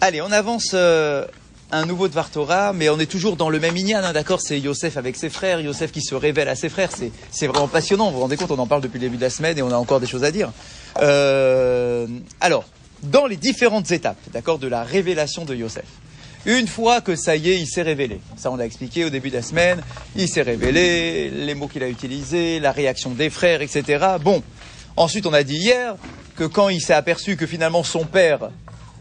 Allez, 0.00 0.20
on 0.20 0.30
avance 0.30 0.70
euh, 0.74 1.24
un 1.72 1.84
nouveau 1.84 2.06
Dvar 2.06 2.30
Torah, 2.30 2.72
mais 2.72 2.88
on 2.88 3.00
est 3.00 3.10
toujours 3.10 3.34
dans 3.34 3.48
le 3.50 3.58
même 3.58 3.76
Inyan, 3.76 4.04
hein, 4.04 4.12
d'accord 4.12 4.40
C'est 4.40 4.60
Yosef 4.60 4.96
avec 4.96 5.16
ses 5.16 5.28
frères, 5.28 5.60
Yosef 5.60 5.90
qui 5.90 6.02
se 6.02 6.14
révèle 6.14 6.48
à 6.48 6.54
ses 6.54 6.68
frères. 6.68 6.90
C'est, 7.32 7.46
vraiment 7.48 7.66
passionnant, 7.66 8.06
vous 8.06 8.14
vous 8.14 8.20
rendez 8.20 8.36
compte, 8.36 8.52
on 8.52 8.58
en 8.60 8.68
parle 8.68 8.80
depuis 8.80 8.98
le 8.98 9.06
début 9.06 9.16
de 9.16 9.22
la 9.22 9.30
semaine 9.30 9.58
et 9.58 9.62
on 9.62 9.72
a 9.72 9.76
encore 9.76 9.98
des 9.98 10.06
choses 10.06 10.22
à 10.22 10.30
dire. 10.30 10.52
Euh, 11.02 12.06
alors, 12.40 12.64
dans 13.02 13.26
les 13.26 13.36
différentes 13.36 13.90
étapes, 13.90 14.18
d'accord, 14.32 14.60
de 14.60 14.68
la 14.68 14.84
révélation 14.84 15.44
de 15.44 15.56
Yosef. 15.56 15.84
Une 16.46 16.68
fois 16.68 17.00
que 17.00 17.16
ça 17.16 17.34
y 17.34 17.50
est, 17.50 17.58
il 17.58 17.66
s'est 17.66 17.82
révélé. 17.82 18.20
Ça, 18.36 18.52
on 18.52 18.56
l'a 18.56 18.66
expliqué 18.66 19.04
au 19.04 19.10
début 19.10 19.30
de 19.30 19.34
la 19.34 19.42
semaine. 19.42 19.82
Il 20.14 20.28
s'est 20.28 20.42
révélé, 20.42 21.28
les 21.28 21.54
mots 21.56 21.66
qu'il 21.66 21.82
a 21.82 21.88
utilisés, 21.88 22.60
la 22.60 22.70
réaction 22.70 23.10
des 23.10 23.30
frères, 23.30 23.62
etc. 23.62 24.06
Bon. 24.22 24.44
Ensuite, 24.96 25.26
on 25.26 25.32
a 25.32 25.42
dit 25.42 25.56
hier 25.56 25.96
que 26.36 26.44
quand 26.44 26.68
il 26.68 26.80
s'est 26.80 26.94
aperçu 26.94 27.36
que 27.36 27.46
finalement 27.46 27.82
son 27.82 28.04
père 28.04 28.50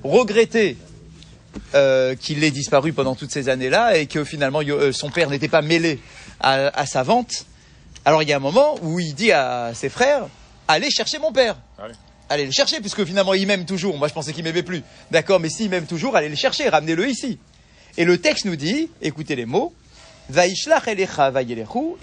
regrettait 0.04 0.76
euh, 1.76 2.16
qu'il 2.16 2.44
ait 2.44 2.52
disparu 2.52 2.94
pendant 2.94 3.16
toutes 3.16 3.32
ces 3.32 3.50
années-là 3.50 3.98
et 3.98 4.08
que 4.08 4.24
finalement 4.24 4.62
euh, 4.62 4.92
son 4.92 5.10
père 5.10 5.30
n'était 5.30 5.48
pas 5.48 5.62
mêlé 5.62 6.00
à, 6.40 6.68
à 6.80 6.86
sa 6.86 7.04
vente, 7.04 7.46
alors 8.06 8.24
il 8.24 8.30
y 8.30 8.34
a 8.34 8.38
un 8.38 8.40
moment 8.40 8.76
où 8.82 9.00
il 9.00 9.14
dit 9.14 9.32
à 9.32 9.72
ses 9.74 9.90
frères 9.90 10.28
allez 10.68 10.92
chercher 10.92 11.20
mon 11.20 11.32
père. 11.32 11.56
Allez. 11.78 11.94
Allez 12.30 12.46
le 12.46 12.52
chercher, 12.52 12.82
puisque 12.82 13.06
finalement 13.06 13.34
il 13.34 13.48
m'aime 13.48 13.66
toujours. 13.66 13.98
Moi 13.98 14.10
je 14.10 14.14
pensais 14.14 14.34
qu'il 14.34 14.44
m'aimait 14.44 14.64
plus. 14.64 14.84
D'accord, 15.12 15.40
mais 15.40 15.50
s'il 15.50 15.70
m'aime 15.70 15.86
toujours, 15.86 16.16
allez 16.18 16.30
le 16.30 16.36
chercher, 16.36 16.68
ramenez-le 16.68 17.08
ici. 17.10 17.40
Et 17.98 18.04
le 18.04 18.18
texte 18.18 18.46
nous 18.46 18.58
dit, 18.58 18.90
écoutez 19.02 19.36
les 19.36 19.46
mots, 19.46 19.74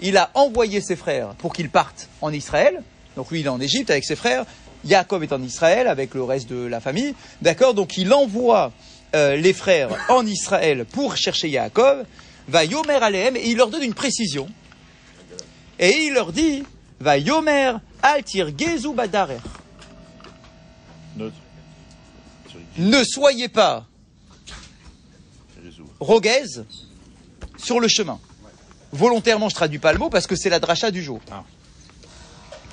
il 0.01 0.17
a 0.17 0.31
envoyé 0.33 0.81
ses 0.81 0.95
frères 0.95 1.27
pour 1.37 1.53
qu'ils 1.53 1.69
partent 1.69 2.09
en 2.21 2.33
Israël. 2.33 2.81
Donc 3.15 3.29
lui 3.29 3.41
il 3.41 3.45
est 3.45 3.49
en 3.49 3.61
Égypte 3.61 3.91
avec 3.91 4.03
ses 4.03 4.15
frères. 4.15 4.45
Jacob 4.83 5.21
est 5.21 5.31
en 5.31 5.41
Israël 5.41 5.87
avec 5.87 6.15
le 6.15 6.23
reste 6.23 6.49
de 6.49 6.65
la 6.65 6.79
famille. 6.79 7.13
D'accord, 7.41 7.75
donc 7.75 7.97
il 7.97 8.11
envoie 8.13 8.71
euh, 9.13 9.35
les 9.35 9.53
frères 9.53 9.89
en 10.09 10.25
Israël 10.25 10.85
pour 10.85 11.15
chercher 11.15 11.49
Jacob. 11.49 12.05
Va 12.47 12.63
yomer 12.63 12.93
alehem 13.01 13.35
et 13.35 13.49
il 13.49 13.57
leur 13.57 13.69
donne 13.69 13.83
une 13.83 13.93
précision. 13.93 14.47
Et 15.79 16.03
il 16.03 16.13
leur 16.13 16.31
dit, 16.31 16.63
va 16.99 17.17
yomer 17.17 17.73
altir 18.01 18.49
gezu 18.57 18.93
badarer. 18.93 19.37
Ne 22.77 23.03
soyez 23.03 23.47
pas 23.47 23.85
roguez 25.99 26.63
sur 27.57 27.79
le 27.79 27.87
chemin. 27.87 28.19
Volontairement, 28.91 29.49
je 29.49 29.55
traduis 29.55 29.79
pas 29.79 29.91
le 29.91 29.99
mot 29.99 30.09
parce 30.09 30.27
que 30.27 30.35
c'est 30.35 30.49
la 30.49 30.59
dracha 30.59 30.91
du 30.91 31.03
jour. 31.03 31.19
Ah. 31.31 31.43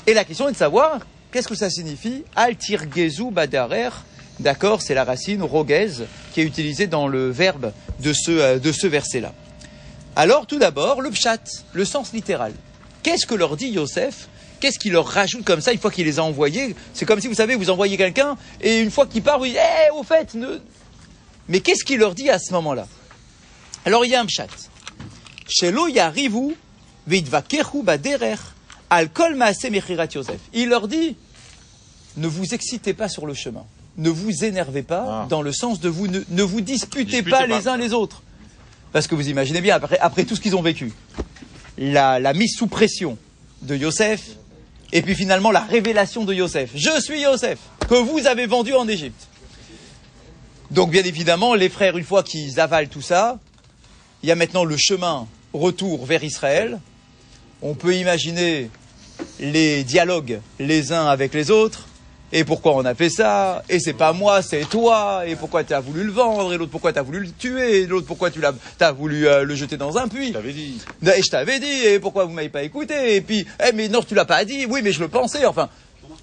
Et 0.06 0.14
la 0.14 0.24
question 0.24 0.48
est 0.48 0.52
de 0.52 0.56
savoir 0.56 1.00
qu'est-ce 1.30 1.48
que 1.48 1.54
ça 1.54 1.70
signifie 1.70 2.24
altir 2.36 2.84
gezu 2.94 3.30
badarer. 3.30 3.90
D'accord, 4.40 4.82
c'est 4.82 4.94
la 4.94 5.04
racine 5.04 5.42
roguez 5.42 5.90
qui 6.32 6.40
est 6.40 6.44
utilisée 6.44 6.86
dans 6.86 7.06
le 7.06 7.30
verbe 7.30 7.72
de 8.00 8.12
ce, 8.12 8.30
euh, 8.30 8.58
de 8.58 8.72
ce 8.72 8.86
verset-là. 8.86 9.32
Alors, 10.16 10.46
tout 10.46 10.58
d'abord, 10.58 11.00
le 11.00 11.10
pshat, 11.10 11.38
le 11.72 11.84
sens 11.84 12.12
littéral. 12.12 12.52
Qu'est-ce 13.02 13.26
que 13.26 13.34
leur 13.34 13.56
dit 13.56 13.68
Yosef? 13.68 14.28
Qu'est-ce 14.60 14.78
qu'il 14.78 14.92
leur 14.92 15.06
rajoute 15.06 15.44
comme 15.44 15.60
ça 15.60 15.72
une 15.72 15.78
fois 15.78 15.90
qu'il 15.90 16.04
les 16.06 16.18
a 16.18 16.24
envoyés? 16.24 16.76
C'est 16.94 17.04
comme 17.04 17.20
si, 17.20 17.28
vous 17.28 17.34
savez, 17.34 17.56
vous 17.56 17.70
envoyez 17.70 17.96
quelqu'un 17.96 18.36
et 18.60 18.80
une 18.80 18.90
fois 18.90 19.06
qu'il 19.06 19.22
part, 19.22 19.38
vous 19.38 19.46
dites 19.46 19.56
Eh, 19.56 19.90
au 19.92 20.02
fait, 20.02 20.34
ne... 20.34 20.60
Mais 21.48 21.60
qu'est-ce 21.60 21.84
qu'il 21.84 21.98
leur 21.98 22.14
dit 22.14 22.30
à 22.30 22.38
ce 22.38 22.52
moment-là? 22.52 22.86
Alors, 23.84 24.04
il 24.04 24.10
y 24.10 24.14
a 24.14 24.20
un 24.20 24.26
pshat. 24.26 24.46
Shelo 25.48 25.88
yarivu 25.88 26.54
al 28.90 29.10
kol 29.10 29.36
Yosef. 30.14 30.40
Il 30.52 30.68
leur 30.68 30.86
dit 30.86 31.16
Ne 32.16 32.28
vous 32.28 32.54
excitez 32.54 32.94
pas 32.94 33.08
sur 33.08 33.26
le 33.26 33.34
chemin. 33.34 33.64
Ne 33.98 34.08
vous 34.10 34.44
énervez 34.44 34.82
pas 34.82 35.04
Ah. 35.06 35.26
dans 35.28 35.42
le 35.42 35.52
sens 35.52 35.80
de 35.80 35.88
vous 35.88 36.08
ne, 36.08 36.20
ne 36.30 36.42
vous 36.42 36.60
disputez, 36.60 37.04
Disputez 37.04 37.30
pas, 37.30 37.40
pas. 37.40 37.46
les 37.46 37.68
uns 37.68 37.76
les 37.76 37.92
autres. 37.92 38.22
Parce 38.92 39.06
que 39.06 39.14
vous 39.14 39.28
imaginez 39.28 39.60
bien, 39.60 39.76
après, 39.76 39.98
après 39.98 40.24
tout 40.24 40.34
ce 40.36 40.40
qu'ils 40.40 40.56
ont 40.56 40.62
vécu, 40.62 40.92
la, 41.78 42.18
la 42.18 42.32
mise 42.34 42.54
sous 42.56 42.66
pression 42.66 43.16
de 43.62 43.76
Yosef, 43.76 44.22
et 44.92 45.02
puis 45.02 45.14
finalement 45.14 45.50
la 45.50 45.60
révélation 45.60 46.24
de 46.24 46.34
Yosef. 46.34 46.70
Je 46.74 47.00
suis 47.00 47.20
Yosef, 47.22 47.58
que 47.88 47.94
vous 47.94 48.26
avez 48.26 48.46
vendu 48.46 48.74
en 48.74 48.86
Égypte. 48.88 49.26
Donc 50.70 50.90
bien 50.90 51.02
évidemment, 51.04 51.54
les 51.54 51.68
frères, 51.68 51.96
une 51.98 52.04
fois 52.04 52.22
qu'ils 52.22 52.60
avalent 52.60 52.88
tout 52.88 53.02
ça, 53.02 53.38
il 54.22 54.28
y 54.28 54.32
a 54.32 54.36
maintenant 54.36 54.64
le 54.64 54.76
chemin 54.78 55.26
retour 55.52 56.06
vers 56.06 56.24
Israël. 56.24 56.80
On 57.60 57.74
peut 57.74 57.94
imaginer 57.94 58.70
les 59.38 59.84
dialogues 59.84 60.40
les 60.58 60.92
uns 60.92 61.06
avec 61.06 61.34
les 61.34 61.50
autres. 61.50 61.86
Et 62.34 62.44
pourquoi 62.44 62.74
on 62.74 62.84
a 62.86 62.94
fait 62.94 63.10
ça? 63.10 63.62
Et 63.68 63.78
c'est 63.78 63.92
pas 63.92 64.14
moi, 64.14 64.40
c'est 64.40 64.64
toi. 64.64 65.24
Et 65.26 65.36
pourquoi 65.36 65.64
tu 65.64 65.74
as 65.74 65.80
voulu 65.80 66.02
le 66.02 66.12
vendre? 66.12 66.52
Et 66.54 66.56
l'autre 66.56 66.70
pourquoi 66.70 66.92
tu 66.92 66.98
as 66.98 67.02
voulu 67.02 67.20
le 67.20 67.30
tuer? 67.30 67.80
Et 67.80 67.86
l'autre 67.86 68.06
pourquoi 68.06 68.30
tu 68.30 68.40
l'as, 68.40 68.54
as 68.80 68.92
voulu 68.92 69.28
euh, 69.28 69.44
le 69.44 69.54
jeter 69.54 69.76
dans 69.76 69.98
un 69.98 70.08
puits? 70.08 70.28
Je 70.28 70.32
t'avais 70.32 70.52
dit. 70.52 70.80
et 71.02 71.22
je 71.22 71.30
t'avais 71.30 71.60
dit, 71.60 71.84
et 71.84 71.98
pourquoi 71.98 72.24
vous 72.24 72.32
m'avez 72.32 72.48
pas 72.48 72.62
écouté? 72.62 73.16
Et 73.16 73.20
puis, 73.20 73.46
eh, 73.62 73.72
mais 73.72 73.88
non, 73.88 74.00
tu 74.02 74.14
l'as 74.14 74.24
pas 74.24 74.46
dit. 74.46 74.64
Oui, 74.64 74.80
mais 74.82 74.92
je 74.92 75.00
le 75.00 75.08
pensais. 75.08 75.44
Enfin, 75.44 75.68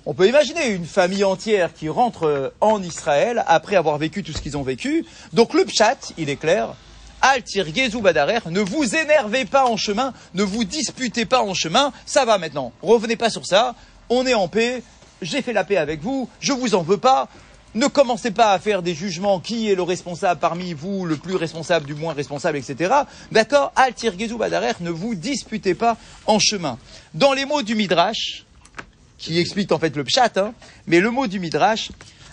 on 0.07 0.15
peut 0.15 0.27
imaginer 0.27 0.69
une 0.69 0.85
famille 0.85 1.23
entière 1.23 1.73
qui 1.73 1.89
rentre 1.89 2.23
euh, 2.23 2.49
en 2.59 2.81
Israël 2.81 3.43
après 3.45 3.75
avoir 3.75 3.99
vécu 3.99 4.23
tout 4.23 4.33
ce 4.33 4.41
qu'ils 4.41 4.57
ont 4.57 4.63
vécu. 4.63 5.05
Donc 5.33 5.53
le 5.53 5.63
pchat, 5.63 6.13
il 6.17 6.29
est 6.31 6.37
clair. 6.37 6.73
Altir 7.21 7.65
Badarer, 8.01 8.39
ne 8.49 8.61
vous 8.61 8.95
énervez 8.95 9.45
pas 9.45 9.65
en 9.65 9.75
chemin, 9.75 10.13
ne 10.33 10.43
vous 10.43 10.63
disputez 10.63 11.25
pas 11.25 11.41
en 11.41 11.53
chemin, 11.53 11.91
ça 12.05 12.23
va 12.23 12.37
maintenant. 12.37 12.71
Revenez 12.81 13.17
pas 13.17 13.29
sur 13.29 13.45
ça, 13.45 13.75
on 14.09 14.25
est 14.25 14.33
en 14.33 14.47
paix, 14.47 14.81
j'ai 15.21 15.41
fait 15.41 15.53
la 15.53 15.63
paix 15.63 15.77
avec 15.77 16.01
vous, 16.01 16.29
je 16.39 16.53
vous 16.53 16.75
en 16.75 16.81
veux 16.81 16.97
pas. 16.97 17.27
Ne 17.75 17.85
commencez 17.85 18.31
pas 18.31 18.53
à 18.53 18.59
faire 18.59 18.81
des 18.81 18.95
jugements 18.95 19.39
qui 19.39 19.69
est 19.69 19.75
le 19.75 19.83
responsable 19.83 20.39
parmi 20.39 20.73
vous, 20.73 21.05
le 21.05 21.17
plus 21.17 21.35
responsable 21.35 21.85
du 21.85 21.93
moins 21.93 22.13
responsable, 22.13 22.57
etc. 22.57 22.93
D'accord 23.31 23.71
Altir 23.75 24.17
Gezu 24.17 24.37
Badarer, 24.37 24.73
ne 24.79 24.89
vous 24.89 25.13
disputez 25.13 25.75
pas 25.75 25.95
en 26.25 26.39
chemin. 26.39 26.79
Dans 27.13 27.33
les 27.33 27.45
mots 27.45 27.61
du 27.61 27.75
Midrash, 27.75 28.45
qui 29.19 29.37
explique 29.37 29.71
en 29.71 29.77
fait 29.77 29.95
le 29.95 30.03
pshat, 30.03 30.37
hein, 30.37 30.53
mais 30.87 30.99
le 30.99 31.11
mot 31.11 31.27
du 31.27 31.39
Midrash, 31.39 31.89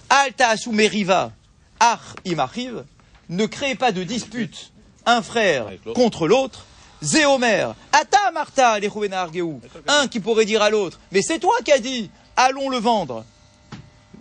Alta 0.09 0.49
asu 0.49 0.71
meriva 0.71 1.33
ach 1.81 2.15
imachiv, 2.25 2.85
ne 3.29 3.45
créez 3.45 3.75
pas 3.75 3.93
de 3.93 4.05
dispute 4.05 4.73
un 5.05 5.21
frère 5.21 5.67
contre 5.95 6.27
l'autre. 6.27 6.65
Zéomer, 7.03 7.73
Ata 7.93 8.31
Martha, 8.33 8.79
les 8.79 8.91
Argeou. 9.13 9.61
Un 9.87 10.09
qui 10.09 10.19
pourrait 10.19 10.47
dire 10.47 10.63
à 10.63 10.71
l'autre, 10.71 10.99
mais 11.13 11.21
c'est 11.21 11.39
toi 11.39 11.55
qui 11.63 11.71
as 11.71 11.79
dit, 11.79 12.11
allons 12.37 12.69
le 12.69 12.79
vendre. 12.79 13.25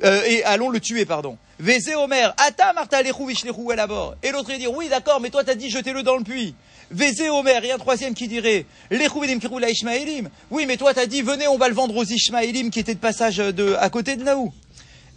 Euh, 0.03 0.23
et 0.25 0.43
allons 0.43 0.69
le 0.69 0.79
tuer, 0.79 1.05
pardon. 1.05 1.37
Vézé 1.59 1.95
Omer, 1.95 2.33
Ata 2.37 2.73
Martha 2.73 3.01
Lechou 3.01 3.25
Vishlechou 3.27 3.71
El 3.71 3.79
Abor. 3.79 4.15
Et 4.23 4.31
l'autre 4.31 4.49
il 4.51 4.59
dire, 4.59 4.75
oui 4.75 4.89
d'accord, 4.89 5.21
mais 5.21 5.29
toi 5.29 5.43
t'as 5.43 5.55
dit 5.55 5.69
jetez-le 5.69 6.03
dans 6.03 6.17
le 6.17 6.23
puits. 6.23 6.53
Vézé 6.91 7.29
Omer, 7.29 7.63
et 7.63 7.71
un 7.71 7.77
troisième 7.77 8.13
qui 8.13 8.27
dirait, 8.27 8.65
Ishmaelim. 8.91 10.29
Oui, 10.51 10.65
mais 10.65 10.77
toi 10.77 10.93
t'as 10.93 11.05
dit, 11.05 11.21
venez, 11.21 11.47
on 11.47 11.57
va 11.57 11.69
le 11.69 11.75
vendre 11.75 11.95
aux 11.95 12.03
Ishmaelim 12.03 12.69
qui 12.71 12.79
étaient 12.79 12.93
de 12.93 12.99
passage 12.99 13.37
de, 13.37 13.75
à 13.79 13.89
côté 13.89 14.17
de 14.17 14.23
Naou. 14.23 14.53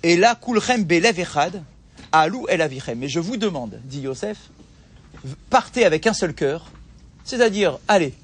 Et 0.02 0.16
là, 0.16 0.36
Kulchem 0.36 0.84
Belev 0.84 1.18
Echad, 1.18 1.62
Alou 2.12 2.46
El 2.48 2.62
Avichem. 2.62 2.98
Mais 2.98 3.08
je 3.08 3.18
vous 3.18 3.36
demande, 3.36 3.80
dit 3.84 4.02
Yosef, 4.02 4.38
partez 5.50 5.84
avec 5.84 6.06
un 6.06 6.14
seul 6.14 6.34
cœur, 6.34 6.66
c'est-à-dire, 7.24 7.78
allez, 7.88 8.14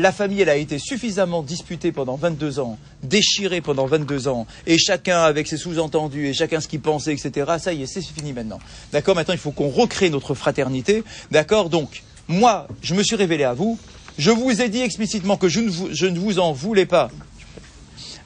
la 0.00 0.12
famille, 0.12 0.40
elle 0.40 0.48
a 0.48 0.56
été 0.56 0.78
suffisamment 0.78 1.42
disputée 1.42 1.92
pendant 1.92 2.16
22 2.16 2.58
ans, 2.60 2.78
déchirée 3.02 3.60
pendant 3.60 3.86
22 3.86 4.28
ans, 4.28 4.46
et 4.66 4.78
chacun 4.78 5.20
avec 5.20 5.46
ses 5.46 5.56
sous-entendus, 5.56 6.28
et 6.28 6.32
chacun 6.32 6.60
ce 6.60 6.68
qu'il 6.68 6.80
pensait, 6.80 7.12
etc. 7.12 7.52
Ça 7.58 7.72
y 7.72 7.82
est, 7.82 7.86
c'est 7.86 8.02
fini 8.02 8.32
maintenant. 8.32 8.58
D'accord 8.92 9.14
Maintenant, 9.14 9.34
il 9.34 9.40
faut 9.40 9.50
qu'on 9.52 9.68
recrée 9.68 10.10
notre 10.10 10.34
fraternité. 10.34 11.04
D'accord 11.30 11.68
Donc, 11.68 12.02
moi, 12.28 12.66
je 12.82 12.94
me 12.94 13.02
suis 13.02 13.16
révélé 13.16 13.44
à 13.44 13.52
vous. 13.52 13.78
Je 14.18 14.30
vous 14.30 14.60
ai 14.60 14.68
dit 14.68 14.80
explicitement 14.80 15.36
que 15.36 15.48
je 15.48 15.60
ne 15.60 15.70
vous, 15.70 15.88
je 15.92 16.06
ne 16.06 16.18
vous 16.18 16.38
en 16.38 16.52
voulais 16.52 16.86
pas. 16.86 17.10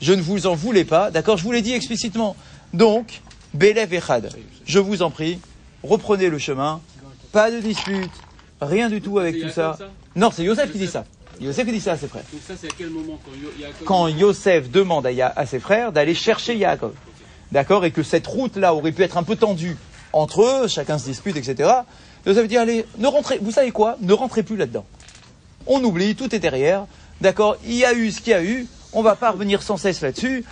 Je 0.01 0.13
ne 0.13 0.23
vous 0.23 0.47
en 0.47 0.55
voulais 0.55 0.85
pas. 0.85 1.11
D'accord 1.11 1.37
Je 1.37 1.45
vous 1.45 1.53
l'ai 1.53 1.63
dit 1.63 1.73
explicitement. 1.73 2.37
Donc, 2.73 3.21
Belev 3.53 3.93
Echad, 3.95 4.31
je 4.67 4.79
vous 4.79 5.03
en 5.03 5.11
prie, 5.11 5.39
reprenez 5.83 6.29
le 6.29 6.39
chemin. 6.39 6.81
Pas 7.33 7.51
de 7.51 7.61
dispute, 7.61 8.11
rien 8.61 8.89
du 8.89 9.01
tout 9.01 9.19
avec 9.19 9.41
tout 9.41 9.51
ça. 9.51 9.77
Non, 10.17 10.31
c'est 10.33 10.45
Yosef 10.45 10.71
qui 10.71 10.79
dit 10.79 10.87
ça. 10.87 11.05
Yosef 11.41 11.67
dit 11.67 11.81
ça 11.81 11.93
à 11.93 11.97
ses 11.97 12.09
frères. 12.09 12.23
Donc 12.33 12.41
ça, 12.47 12.55
c'est 12.61 12.69
à 12.69 12.75
quel 12.77 12.91
moment 12.91 13.19
quand 13.25 13.33
Yo- 13.33 13.51
Yaakov- 13.59 13.85
Quand 13.85 14.09
Yosef 14.09 14.71
demande 14.71 15.07
à, 15.07 15.13
Ya- 15.13 15.33
à 15.35 15.47
ses 15.47 15.59
frères 15.61 15.93
d'aller 15.93 16.15
chercher 16.15 16.57
Yaakov. 16.57 16.93
D'accord? 17.53 17.85
Et 17.85 17.91
que 17.91 18.03
cette 18.03 18.27
route-là 18.27 18.75
aurait 18.75 18.93
pu 18.93 19.03
être 19.03 19.17
un 19.17 19.23
peu 19.23 19.37
tendue 19.37 19.77
entre 20.13 20.43
eux, 20.43 20.69
chacun 20.69 20.99
se 20.99 21.05
dispute, 21.07 21.37
etc. 21.37 21.71
Yosef 22.27 22.49
dit, 22.49 22.57
allez, 22.57 22.87
ne 22.99 23.07
rentrez, 23.07 23.39
vous 23.41 23.51
savez 23.51 23.71
quoi? 23.71 23.97
Ne 24.01 24.13
rentrez 24.13 24.43
plus 24.43 24.57
là-dedans. 24.57 24.87
On 25.67 25.83
oublie, 25.85 26.15
tout 26.15 26.35
est 26.35 26.39
derrière. 26.39 26.87
D'accord? 27.21 27.57
Il 27.65 27.75
y 27.75 27.85
a 27.85 27.93
eu 27.95 28.11
ce 28.11 28.21
qu'il 28.21 28.31
y 28.31 28.35
a 28.35 28.43
eu. 28.43 28.67
On 28.93 29.03
va 29.03 29.15
pas 29.17 29.31
revenir 29.31 29.63
sans 29.63 29.77
cesse 29.77 30.01
là-dessus. 30.01 30.45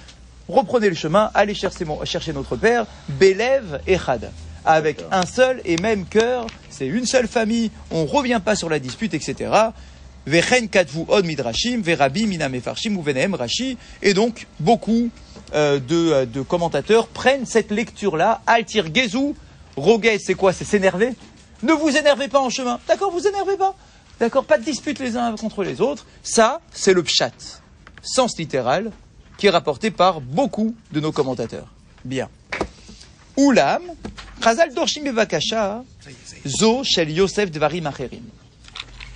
Reprenez 0.49 0.89
le 0.89 0.95
chemin, 0.95 1.31
allez 1.35 1.55
chercher, 1.55 2.33
notre 2.33 2.57
père, 2.57 2.87
Belev 3.09 3.81
et 3.87 3.97
Chad. 3.99 4.31
Avec 4.65 5.03
un 5.11 5.25
seul 5.27 5.61
et 5.65 5.77
même 5.77 6.05
cœur, 6.07 6.47
c'est 6.71 6.87
une 6.87 7.07
seule 7.07 7.27
famille, 7.27 7.71
on 7.91 8.05
revient 8.07 8.41
pas 8.45 8.55
sur 8.55 8.69
la 8.69 8.79
dispute, 8.79 9.15
etc. 9.15 9.51
Vechen 10.27 10.69
katvu 10.69 11.05
od 11.09 11.25
midrashim, 11.25 11.83
verabi 11.83 12.27
minam 12.27 12.55
efarshim 12.55 12.97
ou 12.97 13.03
venehem 13.03 13.35
rashi. 13.35 13.77
Et 14.03 14.15
donc, 14.15 14.47
beaucoup 14.61 15.11
euh, 15.55 15.81
de, 15.81 16.13
euh, 16.13 16.27
de 16.27 16.43
commentateurs 16.43 17.09
prennent 17.09 17.47
cette 17.47 17.71
lecture-là, 17.71 18.41
altir 18.47 18.87
gezu, 18.95 19.35
Roguet, 19.77 20.19
c'est 20.19 20.35
quoi? 20.35 20.53
C'est 20.53 20.65
s'énerver? 20.65 21.15
Ne 21.63 21.73
vous 21.73 21.97
énervez 21.97 22.29
pas 22.29 22.41
en 22.41 22.51
chemin. 22.51 22.79
D'accord, 22.87 23.11
vous 23.11 23.27
énervez 23.27 23.57
pas. 23.57 23.75
D'accord, 24.21 24.45
pas 24.45 24.59
de 24.59 24.65
dispute 24.65 24.99
les 24.99 25.17
uns 25.17 25.35
contre 25.37 25.65
les 25.65 25.81
autres. 25.81 26.07
Ça, 26.23 26.61
c'est 26.73 26.93
le 26.93 27.03
pshat, 27.03 27.33
sens 28.03 28.37
littéral, 28.39 28.93
qui 29.39 29.47
est 29.47 29.51
rapporté 29.51 29.91
par 29.91 30.21
beaucoup 30.21 30.75
de 30.93 31.01
nos 31.01 31.11
commentateurs. 31.11 31.67
Bien. 32.05 32.29
Oulam, 33.37 33.83
Chazal 34.43 34.75
Dorshim 34.75 35.05
Bevakasha, 35.05 35.83
Zo 36.47 36.85
Shel 36.85 37.11
Yosef 37.11 37.51
Dvarim 37.51 37.87
Acherim. 37.87 38.25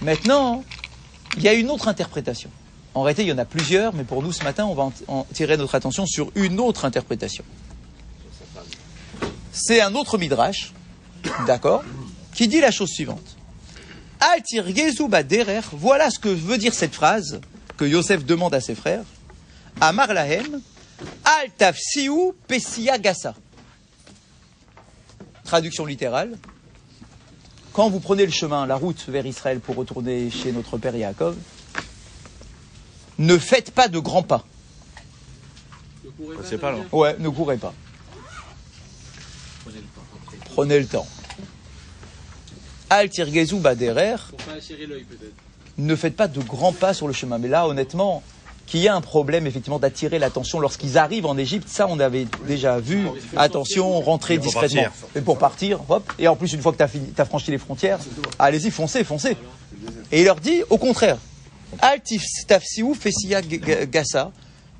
Maintenant, 0.00 0.64
il 1.36 1.42
y 1.42 1.48
a 1.48 1.52
une 1.54 1.70
autre 1.70 1.88
interprétation. 1.88 2.50
En 2.94 3.02
réalité, 3.02 3.22
il 3.22 3.28
y 3.28 3.32
en 3.32 3.38
a 3.38 3.44
plusieurs, 3.44 3.94
mais 3.94 4.04
pour 4.04 4.22
nous 4.22 4.32
ce 4.32 4.42
matin, 4.42 4.64
on 4.64 4.74
va 4.74 4.90
en- 5.08 5.24
tirer 5.34 5.56
notre 5.56 5.74
attention 5.74 6.06
sur 6.06 6.30
une 6.34 6.58
autre 6.60 6.84
interprétation. 6.84 7.44
C'est 9.52 9.80
un 9.80 9.94
autre 9.94 10.18
midrash, 10.18 10.72
d'accord, 11.46 11.82
qui 12.34 12.48
dit 12.48 12.60
la 12.60 12.70
chose 12.70 12.90
suivante. 12.90 13.36
Al 14.20 14.42
tirgezu 14.42 15.08
baderer, 15.08 15.60
voilà 15.72 16.10
ce 16.10 16.18
que 16.18 16.28
veut 16.28 16.58
dire 16.58 16.72
cette 16.74 16.94
phrase 16.94 17.40
que 17.76 17.84
Yosef 17.84 18.24
demande 18.24 18.54
à 18.54 18.60
ses 18.60 18.74
frères. 18.74 19.04
Amar 19.80 20.12
lahem, 20.14 20.60
al 21.24 21.50
tafsiu 21.56 22.32
pesia 22.48 22.96
gassa. 22.98 23.34
Traduction 25.44 25.84
littérale. 25.84 26.38
Quand 27.76 27.90
vous 27.90 28.00
prenez 28.00 28.24
le 28.24 28.32
chemin, 28.32 28.64
la 28.64 28.76
route 28.76 29.04
vers 29.06 29.26
Israël 29.26 29.60
pour 29.60 29.76
retourner 29.76 30.30
chez 30.30 30.50
notre 30.50 30.78
père 30.78 30.96
Yaakov, 30.96 31.36
ne 33.18 33.36
faites 33.36 33.70
pas 33.70 33.88
de 33.88 33.98
grands 33.98 34.22
pas. 34.22 34.46
Ne 36.02 36.10
courez 36.10 36.56
pas 36.56 36.72
long. 36.72 36.86
Ouais, 36.90 37.16
ne 37.18 37.28
courez 37.28 37.58
pas. 37.58 37.74
Prenez 39.62 39.76
le 39.76 39.82
temps. 39.82 40.46
Prenez 40.54 40.78
le 40.78 40.86
temps. 40.86 41.06
Al 42.88 43.10
tirgezu 43.10 43.56
baderer, 43.56 44.16
ne 45.76 45.96
faites 45.96 46.16
pas 46.16 46.28
de 46.28 46.40
grands 46.40 46.72
pas 46.72 46.94
sur 46.94 47.06
le 47.06 47.12
chemin. 47.12 47.36
Mais 47.36 47.48
là, 47.48 47.68
honnêtement, 47.68 48.22
qu'il 48.66 48.80
y 48.80 48.88
a 48.88 48.94
un 48.94 49.00
problème 49.00 49.46
effectivement 49.46 49.78
d'attirer 49.78 50.18
l'attention 50.18 50.58
lorsqu'ils 50.58 50.98
arrivent 50.98 51.26
en 51.26 51.38
Égypte, 51.38 51.68
ça 51.68 51.86
on 51.88 52.00
avait 52.00 52.26
déjà 52.46 52.80
vu. 52.80 53.06
Attention, 53.36 54.00
rentrez 54.00 54.36
Pour 54.36 54.46
discrètement. 54.46 54.86
Et 55.14 55.20
pour 55.20 55.38
partir, 55.38 55.80
hop. 55.88 56.12
Et 56.18 56.28
en 56.28 56.36
plus, 56.36 56.52
une 56.52 56.60
fois 56.60 56.72
que 56.72 56.78
tu 56.78 57.20
as, 57.20 57.24
franchi 57.24 57.50
les 57.50 57.58
frontières, 57.58 57.98
allez-y, 58.38 58.70
foncez, 58.70 59.04
foncez. 59.04 59.36
Et 60.10 60.20
il 60.20 60.24
leur 60.24 60.36
dit, 60.36 60.62
au 60.68 60.78
contraire, 60.78 61.18
Altif 61.80 62.22
tafsiou 62.46 62.94
fessiya 62.94 63.42
gassa, 63.42 64.32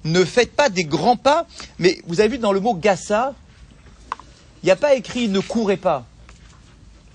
ne 0.04 0.24
faites 0.24 0.52
pas 0.52 0.68
des 0.68 0.84
grands 0.84 1.16
pas. 1.16 1.46
Mais 1.78 2.00
vous 2.06 2.20
avez 2.20 2.28
vu 2.30 2.38
dans 2.38 2.52
le 2.52 2.60
mot 2.60 2.74
gassa, 2.74 3.34
il 4.62 4.66
n'y 4.66 4.72
a 4.72 4.76
pas 4.76 4.94
écrit 4.94 5.28
ne 5.28 5.40
courez 5.40 5.76
pas. 5.76 6.04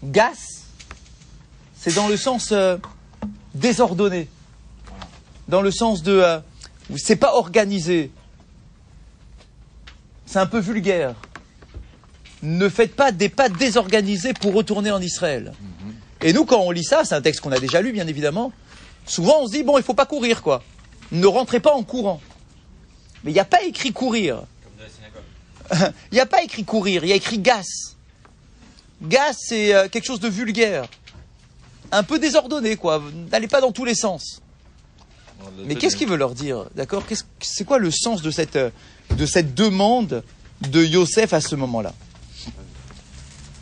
Gas, 0.03 0.63
c'est 1.77 1.95
dans 1.95 2.07
le 2.07 2.17
sens 2.17 2.51
euh, 2.51 2.77
désordonné, 3.53 4.27
dans 5.47 5.61
le 5.61 5.71
sens 5.71 6.01
de 6.01 6.13
euh, 6.13 6.39
c'est 6.97 7.15
pas 7.15 7.35
organisé, 7.35 8.11
c'est 10.25 10.39
un 10.39 10.45
peu 10.45 10.59
vulgaire. 10.59 11.15
Ne 12.43 12.69
faites 12.69 12.95
pas 12.95 13.11
des 13.11 13.29
pas 13.29 13.49
désorganisés 13.49 14.33
pour 14.33 14.53
retourner 14.53 14.91
en 14.91 15.01
Israël. 15.01 15.53
Et 16.21 16.33
nous, 16.33 16.45
quand 16.45 16.59
on 16.59 16.71
lit 16.71 16.83
ça, 16.83 17.03
c'est 17.03 17.15
un 17.15 17.21
texte 17.21 17.41
qu'on 17.41 17.51
a 17.51 17.59
déjà 17.59 17.81
lu, 17.81 17.91
bien 17.91 18.07
évidemment. 18.07 18.51
Souvent, 19.05 19.41
on 19.41 19.47
se 19.47 19.51
dit 19.51 19.63
bon, 19.63 19.77
il 19.77 19.83
faut 19.83 19.93
pas 19.93 20.05
courir, 20.05 20.41
quoi. 20.41 20.63
Ne 21.11 21.27
rentrez 21.27 21.59
pas 21.59 21.73
en 21.73 21.83
courant. 21.83 22.21
Mais 23.23 23.31
il 23.31 23.33
n'y 23.33 23.39
a 23.39 23.45
pas 23.45 23.63
écrit 23.63 23.91
courir. 23.91 24.43
Il 26.11 26.15
n'y 26.15 26.19
a 26.19 26.25
pas 26.25 26.43
écrit 26.43 26.65
courir, 26.65 27.05
il 27.05 27.09
y 27.09 27.13
a 27.13 27.15
écrit 27.15 27.39
gas. 27.39 27.95
Gas, 29.01 29.35
c'est 29.37 29.73
euh, 29.73 29.87
quelque 29.87 30.03
chose 30.03 30.19
de 30.19 30.27
vulgaire. 30.27 30.85
Un 31.93 32.03
peu 32.03 32.19
désordonné, 32.19 32.75
quoi. 32.75 33.01
N'allez 33.31 33.47
pas 33.47 33.61
dans 33.61 33.71
tous 33.71 33.85
les 33.85 33.95
sens. 33.95 34.41
Mais 35.65 35.75
qu'est-ce 35.75 35.95
qu'il 35.95 36.07
veut 36.07 36.17
leur 36.17 36.33
dire 36.33 36.65
D'accord 36.75 37.05
Qu'est-ce- 37.05 37.23
C'est 37.41 37.63
quoi 37.65 37.77
le 37.79 37.91
sens 37.91 38.21
de 38.21 38.31
cette, 38.31 38.55
euh, 38.55 38.69
de 39.17 39.25
cette 39.25 39.53
demande 39.55 40.23
de 40.69 40.83
Yosef 40.83 41.33
à 41.33 41.41
ce 41.41 41.55
moment-là? 41.55 41.93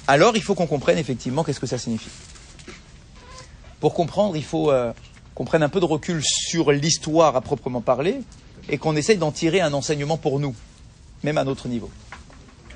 Alors, 0.08 0.36
il 0.36 0.42
faut 0.42 0.56
qu'on 0.56 0.68
comprenne 0.68 0.98
effectivement 0.98 1.44
qu'est-ce 1.44 1.60
que 1.60 1.68
ça 1.68 1.78
signifie. 1.78 2.10
Pour 3.80 3.94
comprendre, 3.94 4.36
il 4.36 4.44
faut 4.44 4.72
euh, 4.72 4.92
qu'on 5.36 5.46
prenne 5.46 5.64
un 5.64 5.70
peu 5.70 5.80
de 5.80 5.86
recul 5.86 6.22
sur 6.24 6.72
l'histoire 6.72 7.36
à 7.36 7.42
proprement 7.42 7.82
parler 7.82 8.20
et 8.70 8.78
qu'on 8.78 8.96
essaye 8.96 9.18
d'en 9.18 9.32
tirer 9.32 9.62
un 9.62 9.74
enseignement 9.74 10.18
pour 10.18 10.40
nous, 10.40 10.56
même 11.24 11.38
à 11.38 11.44
notre 11.44 11.68
niveau. 11.68 11.90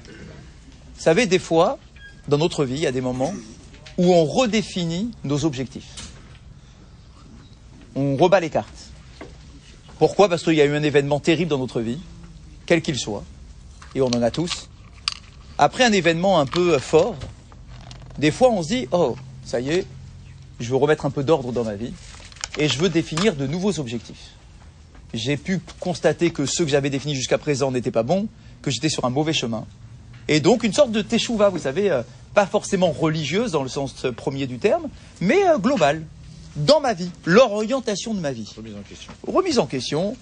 Vous 0.06 1.02
savez, 1.02 1.26
des 1.26 1.40
fois, 1.40 1.78
dans 2.28 2.38
notre 2.38 2.64
vie, 2.66 2.76
il 2.76 2.80
y 2.82 2.88
a 2.88 2.92
des 2.92 3.02
moments 3.02 3.34
où 3.98 4.14
on 4.14 4.26
redéfinit 4.26 5.12
nos 5.24 5.44
objectifs. 5.44 5.90
On 7.96 8.16
rebat 8.16 8.40
les 8.40 8.50
cartes. 8.50 8.83
Pourquoi? 10.04 10.28
Parce 10.28 10.44
qu'il 10.44 10.56
y 10.56 10.62
a 10.62 10.66
eu 10.66 10.76
un 10.76 10.84
événement 10.84 11.22
terrible 11.22 11.50
dans 11.50 11.60
notre 11.60 11.80
vie, 11.80 11.98
quel 12.66 12.82
qu'il 12.82 13.00
soit, 13.00 13.24
et 13.96 14.02
on 14.02 14.08
en 14.08 14.22
a 14.22 14.32
tous. 14.32 14.68
Après 15.58 15.86
un 15.86 15.94
événement 15.94 16.42
un 16.42 16.46
peu 16.46 16.78
fort, 16.78 17.16
des 18.18 18.30
fois 18.30 18.50
on 18.52 18.62
se 18.64 18.68
dit, 18.68 18.88
oh, 18.92 19.16
ça 19.46 19.62
y 19.62 19.70
est, 19.70 19.86
je 20.60 20.70
veux 20.70 20.76
remettre 20.76 21.06
un 21.06 21.10
peu 21.10 21.24
d'ordre 21.24 21.54
dans 21.54 21.64
ma 21.64 21.76
vie, 21.76 21.94
et 22.58 22.68
je 22.68 22.80
veux 22.80 22.90
définir 22.90 23.38
de 23.38 23.48
nouveaux 23.48 23.80
objectifs. 23.80 24.32
J'ai 25.14 25.38
pu 25.38 25.62
constater 25.80 26.32
que 26.32 26.46
ceux 26.46 26.66
que 26.66 26.72
j'avais 26.72 26.90
définis 26.90 27.16
jusqu'à 27.16 27.38
présent 27.38 27.72
n'étaient 27.72 27.90
pas 27.90 28.04
bons, 28.04 28.28
que 28.62 28.72
j'étais 28.72 28.90
sur 28.90 29.06
un 29.06 29.10
mauvais 29.10 29.32
chemin. 29.32 29.66
Et 30.28 30.42
donc 30.42 30.66
une 30.66 30.74
sorte 30.74 30.92
de 30.92 31.02
teshuva, 31.02 31.48
vous 31.48 31.60
savez, 31.60 31.90
euh, 31.90 32.04
pas 32.34 32.46
forcément 32.46 32.92
religieuse 32.92 33.54
dans 33.54 33.64
le 33.64 33.70
sens 33.70 34.04
euh, 34.04 34.12
premier 34.12 34.48
du 34.48 34.58
terme, 34.58 34.90
mais 35.22 35.48
euh, 35.48 35.58
globale, 35.60 36.04
dans 36.56 36.80
ma 36.80 36.94
vie, 36.94 37.10
l'orientation 37.26 38.14
de 38.14 38.20
ma 38.20 38.32
vie 38.32 38.48
Remise 38.56 38.76
en 38.76 38.82
question. 38.82 39.12
remise 39.28 39.60
en 39.60 39.66
question. 39.66 40.18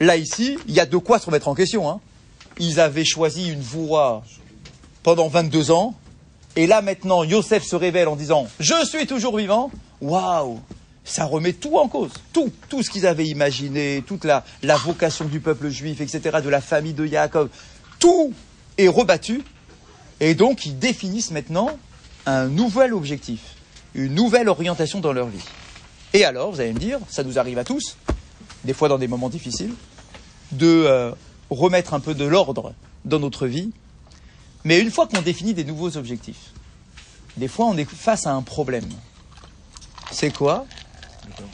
Là, 0.00 0.16
ici, 0.16 0.56
il 0.66 0.74
y 0.74 0.80
a 0.80 0.86
de 0.86 0.96
quoi 0.96 1.18
se 1.18 1.26
remettre 1.26 1.48
en 1.48 1.54
question. 1.54 1.88
hein. 1.90 2.00
Ils 2.58 2.80
avaient 2.80 3.04
choisi 3.04 3.48
une 3.50 3.60
voie 3.60 4.22
pendant 5.02 5.28
22 5.28 5.70
ans. 5.70 5.94
Et 6.56 6.66
là, 6.66 6.82
maintenant, 6.82 7.22
Yosef 7.22 7.62
se 7.64 7.76
révèle 7.76 8.08
en 8.08 8.16
disant 8.16 8.46
Je 8.58 8.86
suis 8.86 9.06
toujours 9.06 9.36
vivant. 9.36 9.70
Waouh 10.00 10.58
Ça 11.04 11.26
remet 11.26 11.52
tout 11.52 11.76
en 11.76 11.88
cause. 11.88 12.12
Tout. 12.32 12.50
Tout 12.68 12.82
ce 12.82 12.90
qu'ils 12.90 13.06
avaient 13.06 13.26
imaginé, 13.26 14.02
toute 14.06 14.24
la, 14.24 14.44
la 14.62 14.76
vocation 14.76 15.26
du 15.26 15.40
peuple 15.40 15.68
juif, 15.68 16.00
etc., 16.00 16.38
de 16.42 16.48
la 16.48 16.60
famille 16.62 16.94
de 16.94 17.06
Yaakov. 17.06 17.48
Tout 17.98 18.32
est 18.78 18.88
rebattu. 18.88 19.42
Et 20.20 20.34
donc, 20.34 20.66
ils 20.66 20.78
définissent 20.78 21.30
maintenant 21.30 21.70
un 22.26 22.46
nouvel 22.46 22.92
objectif, 22.94 23.40
une 23.94 24.14
nouvelle 24.14 24.48
orientation 24.48 25.00
dans 25.00 25.12
leur 25.12 25.26
vie. 25.28 25.44
Et 26.12 26.24
alors, 26.24 26.50
vous 26.52 26.60
allez 26.60 26.72
me 26.72 26.78
dire, 26.78 26.98
ça 27.08 27.22
nous 27.22 27.38
arrive 27.38 27.58
à 27.58 27.64
tous, 27.64 27.96
des 28.64 28.72
fois 28.74 28.88
dans 28.88 28.98
des 28.98 29.08
moments 29.08 29.28
difficiles, 29.28 29.74
de 30.52 30.66
euh, 30.86 31.12
remettre 31.50 31.94
un 31.94 32.00
peu 32.00 32.14
de 32.14 32.24
l'ordre 32.24 32.74
dans 33.04 33.18
notre 33.18 33.46
vie. 33.46 33.70
Mais 34.64 34.80
une 34.80 34.90
fois 34.90 35.06
qu'on 35.06 35.22
définit 35.22 35.54
des 35.54 35.64
nouveaux 35.64 35.96
objectifs, 35.96 36.50
des 37.36 37.48
fois 37.48 37.66
on 37.66 37.76
est 37.76 37.84
face 37.88 38.26
à 38.26 38.32
un 38.32 38.42
problème. 38.42 38.88
C'est 40.10 40.36
quoi? 40.36 40.66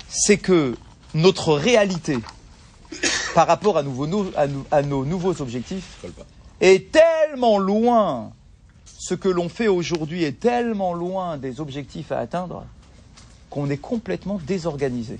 C'est 0.08 0.38
que 0.38 0.74
notre 1.14 1.52
réalité 1.54 2.18
par 3.34 3.46
rapport 3.46 3.76
à, 3.76 3.82
nouveau- 3.82 4.06
nos 4.06 5.04
nouveaux 5.04 5.40
objectifs 5.42 5.84
est 6.60 6.90
tellement 6.90 7.58
loin, 7.58 8.32
ce 8.86 9.14
que 9.14 9.28
l'on 9.28 9.48
fait 9.48 9.68
aujourd'hui 9.68 10.24
est 10.24 10.40
tellement 10.40 10.94
loin 10.94 11.36
des 11.36 11.60
objectifs 11.60 12.12
à 12.12 12.18
atteindre 12.18 12.64
qu'on 13.50 13.70
est 13.70 13.76
complètement 13.76 14.40
désorganisé. 14.46 15.18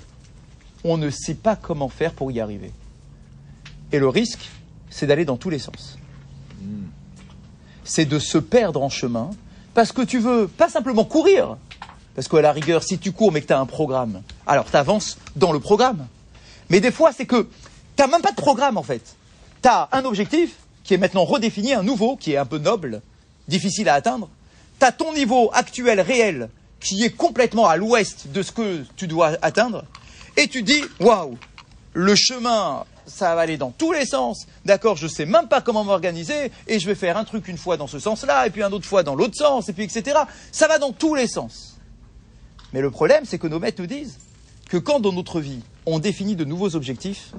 On 0.84 0.96
ne 0.96 1.10
sait 1.10 1.34
pas 1.34 1.56
comment 1.56 1.88
faire 1.88 2.12
pour 2.12 2.30
y 2.30 2.40
arriver. 2.40 2.72
Et 3.92 3.98
le 3.98 4.08
risque, 4.08 4.50
c'est 4.90 5.06
d'aller 5.06 5.24
dans 5.24 5.36
tous 5.36 5.50
les 5.50 5.58
sens. 5.58 5.98
C'est 7.84 8.04
de 8.04 8.18
se 8.18 8.38
perdre 8.38 8.82
en 8.82 8.88
chemin 8.88 9.30
parce 9.74 9.92
que 9.92 10.02
tu 10.02 10.18
veux 10.18 10.48
pas 10.48 10.68
simplement 10.68 11.04
courir. 11.04 11.56
Parce 12.14 12.28
qu'à 12.28 12.40
la 12.40 12.52
rigueur, 12.52 12.82
si 12.82 12.98
tu 12.98 13.12
cours 13.12 13.30
mais 13.30 13.42
que 13.42 13.46
tu 13.46 13.52
as 13.52 13.60
un 13.60 13.66
programme, 13.66 14.22
alors 14.46 14.64
tu 14.64 14.76
avances 14.76 15.18
dans 15.36 15.52
le 15.52 15.60
programme. 15.60 16.06
Mais 16.70 16.80
des 16.80 16.90
fois, 16.90 17.12
c'est 17.12 17.26
que 17.26 17.42
tu 17.96 18.02
n'as 18.02 18.06
même 18.06 18.22
pas 18.22 18.32
de 18.32 18.36
programme 18.36 18.78
en 18.78 18.82
fait. 18.82 19.16
Tu 19.62 19.68
as 19.68 19.88
un 19.92 20.04
objectif 20.04 20.56
qui 20.82 20.94
est 20.94 20.98
maintenant 20.98 21.24
redéfini, 21.24 21.74
un 21.74 21.82
nouveau, 21.82 22.16
qui 22.16 22.32
est 22.32 22.36
un 22.36 22.46
peu 22.46 22.58
noble, 22.58 23.02
difficile 23.48 23.88
à 23.88 23.94
atteindre. 23.94 24.28
Tu 24.78 24.86
as 24.86 24.92
ton 24.92 25.14
niveau 25.14 25.50
actuel, 25.52 26.00
réel, 26.00 26.48
qui 26.80 27.02
est 27.04 27.10
complètement 27.10 27.66
à 27.66 27.76
l'ouest 27.76 28.28
de 28.28 28.42
ce 28.42 28.52
que 28.52 28.84
tu 28.96 29.06
dois 29.06 29.32
atteindre. 29.42 29.84
Et 30.36 30.48
tu 30.48 30.62
dis, 30.62 30.82
waouh, 31.00 31.38
le 31.94 32.14
chemin, 32.14 32.84
ça 33.06 33.34
va 33.34 33.42
aller 33.42 33.56
dans 33.56 33.70
tous 33.70 33.92
les 33.92 34.04
sens. 34.04 34.46
D'accord, 34.64 34.96
je 34.96 35.06
sais 35.06 35.26
même 35.26 35.48
pas 35.48 35.60
comment 35.60 35.84
m'organiser 35.84 36.50
et 36.66 36.78
je 36.78 36.86
vais 36.86 36.94
faire 36.94 37.16
un 37.16 37.24
truc 37.24 37.48
une 37.48 37.58
fois 37.58 37.76
dans 37.76 37.86
ce 37.86 37.98
sens-là 37.98 38.46
et 38.46 38.50
puis 38.50 38.62
un 38.62 38.72
autre 38.72 38.86
fois 38.86 39.02
dans 39.02 39.14
l'autre 39.14 39.36
sens 39.36 39.68
et 39.68 39.72
puis 39.72 39.84
etc. 39.84 40.18
Ça 40.52 40.68
va 40.68 40.78
dans 40.78 40.92
tous 40.92 41.14
les 41.14 41.26
sens. 41.26 41.78
Mais 42.72 42.80
le 42.80 42.90
problème, 42.90 43.24
c'est 43.24 43.38
que 43.38 43.46
nos 43.46 43.58
maîtres 43.58 43.80
nous 43.80 43.86
disent 43.86 44.18
que 44.68 44.76
quand 44.76 45.00
dans 45.00 45.12
notre 45.12 45.40
vie, 45.40 45.60
on 45.86 45.98
définit 45.98 46.36
de 46.36 46.44
nouveaux 46.44 46.74
objectifs, 46.74 47.32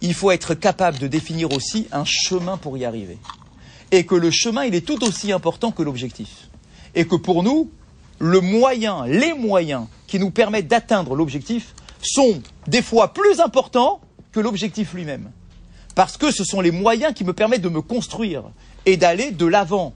il 0.00 0.12
faut 0.12 0.32
être 0.32 0.54
capable 0.54 0.98
de 0.98 1.06
définir 1.06 1.52
aussi 1.52 1.86
un 1.92 2.04
chemin 2.04 2.58
pour 2.58 2.76
y 2.76 2.84
arriver. 2.84 3.18
Et 3.94 4.04
que 4.04 4.16
le 4.16 4.32
chemin, 4.32 4.64
il 4.64 4.74
est 4.74 4.84
tout 4.84 5.04
aussi 5.04 5.30
important 5.30 5.70
que 5.70 5.84
l'objectif. 5.84 6.48
Et 6.96 7.06
que 7.06 7.14
pour 7.14 7.44
nous, 7.44 7.70
le 8.18 8.40
moyen, 8.40 9.06
les 9.06 9.34
moyens 9.34 9.86
qui 10.08 10.18
nous 10.18 10.32
permettent 10.32 10.66
d'atteindre 10.66 11.14
l'objectif 11.14 11.76
sont 12.02 12.42
des 12.66 12.82
fois 12.82 13.12
plus 13.12 13.38
importants 13.38 14.00
que 14.32 14.40
l'objectif 14.40 14.94
lui-même. 14.94 15.30
Parce 15.94 16.16
que 16.16 16.32
ce 16.32 16.42
sont 16.42 16.60
les 16.60 16.72
moyens 16.72 17.14
qui 17.14 17.22
me 17.22 17.32
permettent 17.32 17.62
de 17.62 17.68
me 17.68 17.82
construire 17.82 18.42
et 18.84 18.96
d'aller 18.96 19.30
de 19.30 19.46
l'avant. 19.46 19.94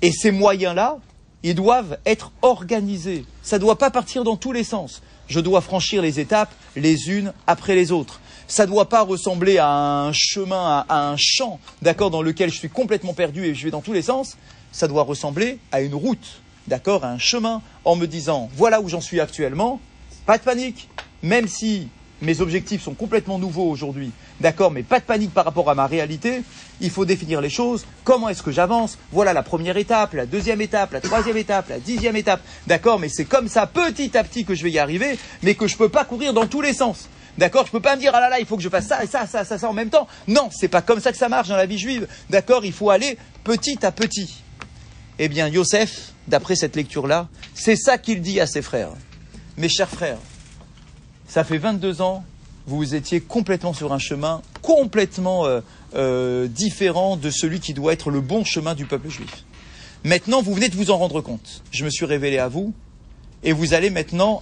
Et 0.00 0.12
ces 0.12 0.30
moyens-là, 0.30 0.98
ils 1.42 1.56
doivent 1.56 1.98
être 2.06 2.30
organisés. 2.40 3.24
Ça 3.42 3.56
ne 3.56 3.62
doit 3.62 3.78
pas 3.78 3.90
partir 3.90 4.22
dans 4.22 4.36
tous 4.36 4.52
les 4.52 4.62
sens. 4.62 5.02
Je 5.26 5.40
dois 5.40 5.60
franchir 5.60 6.02
les 6.02 6.20
étapes 6.20 6.54
les 6.76 7.10
unes 7.10 7.32
après 7.48 7.74
les 7.74 7.90
autres. 7.90 8.20
Ça 8.46 8.66
ne 8.66 8.70
doit 8.70 8.88
pas 8.88 9.02
ressembler 9.02 9.58
à 9.58 9.68
un 9.68 10.12
chemin, 10.12 10.84
à 10.88 11.08
un 11.08 11.16
champ, 11.16 11.58
d'accord, 11.80 12.10
dans 12.10 12.20
lequel 12.20 12.50
je 12.50 12.58
suis 12.58 12.68
complètement 12.68 13.14
perdu 13.14 13.46
et 13.46 13.54
je 13.54 13.64
vais 13.64 13.70
dans 13.70 13.80
tous 13.80 13.94
les 13.94 14.02
sens. 14.02 14.36
Ça 14.70 14.86
doit 14.86 15.02
ressembler 15.02 15.58
à 15.72 15.80
une 15.80 15.94
route, 15.94 16.42
d'accord, 16.66 17.04
à 17.04 17.10
un 17.10 17.18
chemin, 17.18 17.62
en 17.84 17.96
me 17.96 18.06
disant 18.06 18.50
voilà 18.54 18.80
où 18.80 18.88
j'en 18.88 19.00
suis 19.00 19.20
actuellement. 19.20 19.80
Pas 20.26 20.36
de 20.36 20.42
panique, 20.42 20.88
même 21.22 21.48
si 21.48 21.88
mes 22.20 22.40
objectifs 22.40 22.82
sont 22.82 22.94
complètement 22.94 23.38
nouveaux 23.38 23.68
aujourd'hui, 23.68 24.10
d'accord, 24.40 24.70
mais 24.70 24.82
pas 24.82 25.00
de 25.00 25.04
panique 25.04 25.32
par 25.32 25.46
rapport 25.46 25.70
à 25.70 25.74
ma 25.74 25.86
réalité. 25.86 26.42
Il 26.80 26.90
faut 26.90 27.04
définir 27.04 27.40
les 27.40 27.50
choses. 27.50 27.86
Comment 28.04 28.28
est-ce 28.28 28.42
que 28.42 28.52
j'avance? 28.52 28.98
Voilà 29.10 29.32
la 29.32 29.42
première 29.42 29.76
étape, 29.78 30.12
la 30.12 30.26
deuxième 30.26 30.60
étape, 30.60 30.92
la 30.92 31.00
troisième 31.00 31.36
étape, 31.38 31.70
la 31.70 31.78
dixième 31.78 32.16
étape, 32.16 32.42
d'accord, 32.66 32.98
mais 32.98 33.08
c'est 33.08 33.24
comme 33.24 33.48
ça, 33.48 33.66
petit 33.66 34.16
à 34.18 34.24
petit, 34.24 34.44
que 34.44 34.54
je 34.54 34.64
vais 34.64 34.70
y 34.70 34.78
arriver, 34.78 35.18
mais 35.42 35.54
que 35.54 35.66
je 35.66 35.74
ne 35.74 35.78
peux 35.78 35.88
pas 35.88 36.04
courir 36.04 36.34
dans 36.34 36.46
tous 36.46 36.60
les 36.60 36.74
sens. 36.74 37.08
D'accord 37.36 37.66
Je 37.66 37.72
peux 37.72 37.80
pas 37.80 37.96
me 37.96 38.00
dire, 38.00 38.12
ah 38.14 38.20
là 38.20 38.28
là, 38.28 38.40
il 38.40 38.46
faut 38.46 38.56
que 38.56 38.62
je 38.62 38.68
fasse 38.68 38.86
ça 38.86 39.02
et 39.02 39.06
ça, 39.06 39.26
ça, 39.26 39.44
ça, 39.44 39.58
ça 39.58 39.68
en 39.68 39.72
même 39.72 39.90
temps. 39.90 40.06
Non, 40.28 40.48
c'est 40.52 40.68
pas 40.68 40.82
comme 40.82 41.00
ça 41.00 41.10
que 41.10 41.18
ça 41.18 41.28
marche 41.28 41.48
dans 41.48 41.56
la 41.56 41.66
vie 41.66 41.78
juive. 41.78 42.06
D'accord 42.30 42.64
Il 42.64 42.72
faut 42.72 42.90
aller 42.90 43.18
petit 43.42 43.84
à 43.84 43.92
petit. 43.92 44.42
Eh 45.18 45.28
bien, 45.28 45.48
Yosef, 45.48 46.12
d'après 46.28 46.56
cette 46.56 46.76
lecture-là, 46.76 47.28
c'est 47.54 47.76
ça 47.76 47.98
qu'il 47.98 48.20
dit 48.20 48.40
à 48.40 48.46
ses 48.46 48.62
frères. 48.62 48.90
Mes 49.56 49.68
chers 49.68 49.88
frères, 49.88 50.18
ça 51.28 51.44
fait 51.44 51.58
22 51.58 52.02
ans, 52.02 52.24
vous 52.66 52.94
étiez 52.94 53.20
complètement 53.20 53.72
sur 53.72 53.92
un 53.92 53.98
chemin 53.98 54.42
complètement 54.62 55.46
euh, 55.46 55.60
euh, 55.94 56.48
différent 56.48 57.16
de 57.16 57.30
celui 57.30 57.60
qui 57.60 57.74
doit 57.74 57.92
être 57.92 58.10
le 58.10 58.20
bon 58.20 58.44
chemin 58.44 58.74
du 58.74 58.86
peuple 58.86 59.08
juif. 59.08 59.44
Maintenant, 60.02 60.42
vous 60.42 60.54
venez 60.54 60.68
de 60.68 60.76
vous 60.76 60.90
en 60.90 60.98
rendre 60.98 61.20
compte. 61.20 61.62
Je 61.70 61.84
me 61.84 61.90
suis 61.90 62.06
révélé 62.06 62.38
à 62.38 62.48
vous 62.48 62.72
et 63.42 63.52
vous 63.52 63.74
allez 63.74 63.90
maintenant 63.90 64.40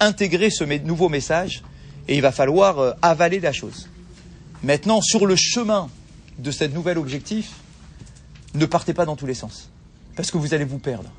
intégrer 0.00 0.50
ce 0.50 0.64
nouveau 0.64 1.08
message 1.08 1.62
et 2.08 2.16
il 2.16 2.22
va 2.22 2.32
falloir 2.32 2.78
euh, 2.78 2.92
avaler 3.02 3.40
la 3.40 3.52
chose. 3.52 3.88
Maintenant, 4.62 5.00
sur 5.00 5.26
le 5.26 5.36
chemin 5.36 5.88
de 6.38 6.50
ce 6.50 6.64
nouvel 6.64 6.98
objectif, 6.98 7.50
ne 8.54 8.66
partez 8.66 8.94
pas 8.94 9.06
dans 9.06 9.16
tous 9.16 9.26
les 9.26 9.34
sens 9.34 9.70
parce 10.16 10.30
que 10.30 10.38
vous 10.38 10.54
allez 10.54 10.64
vous 10.64 10.78
perdre. 10.78 11.10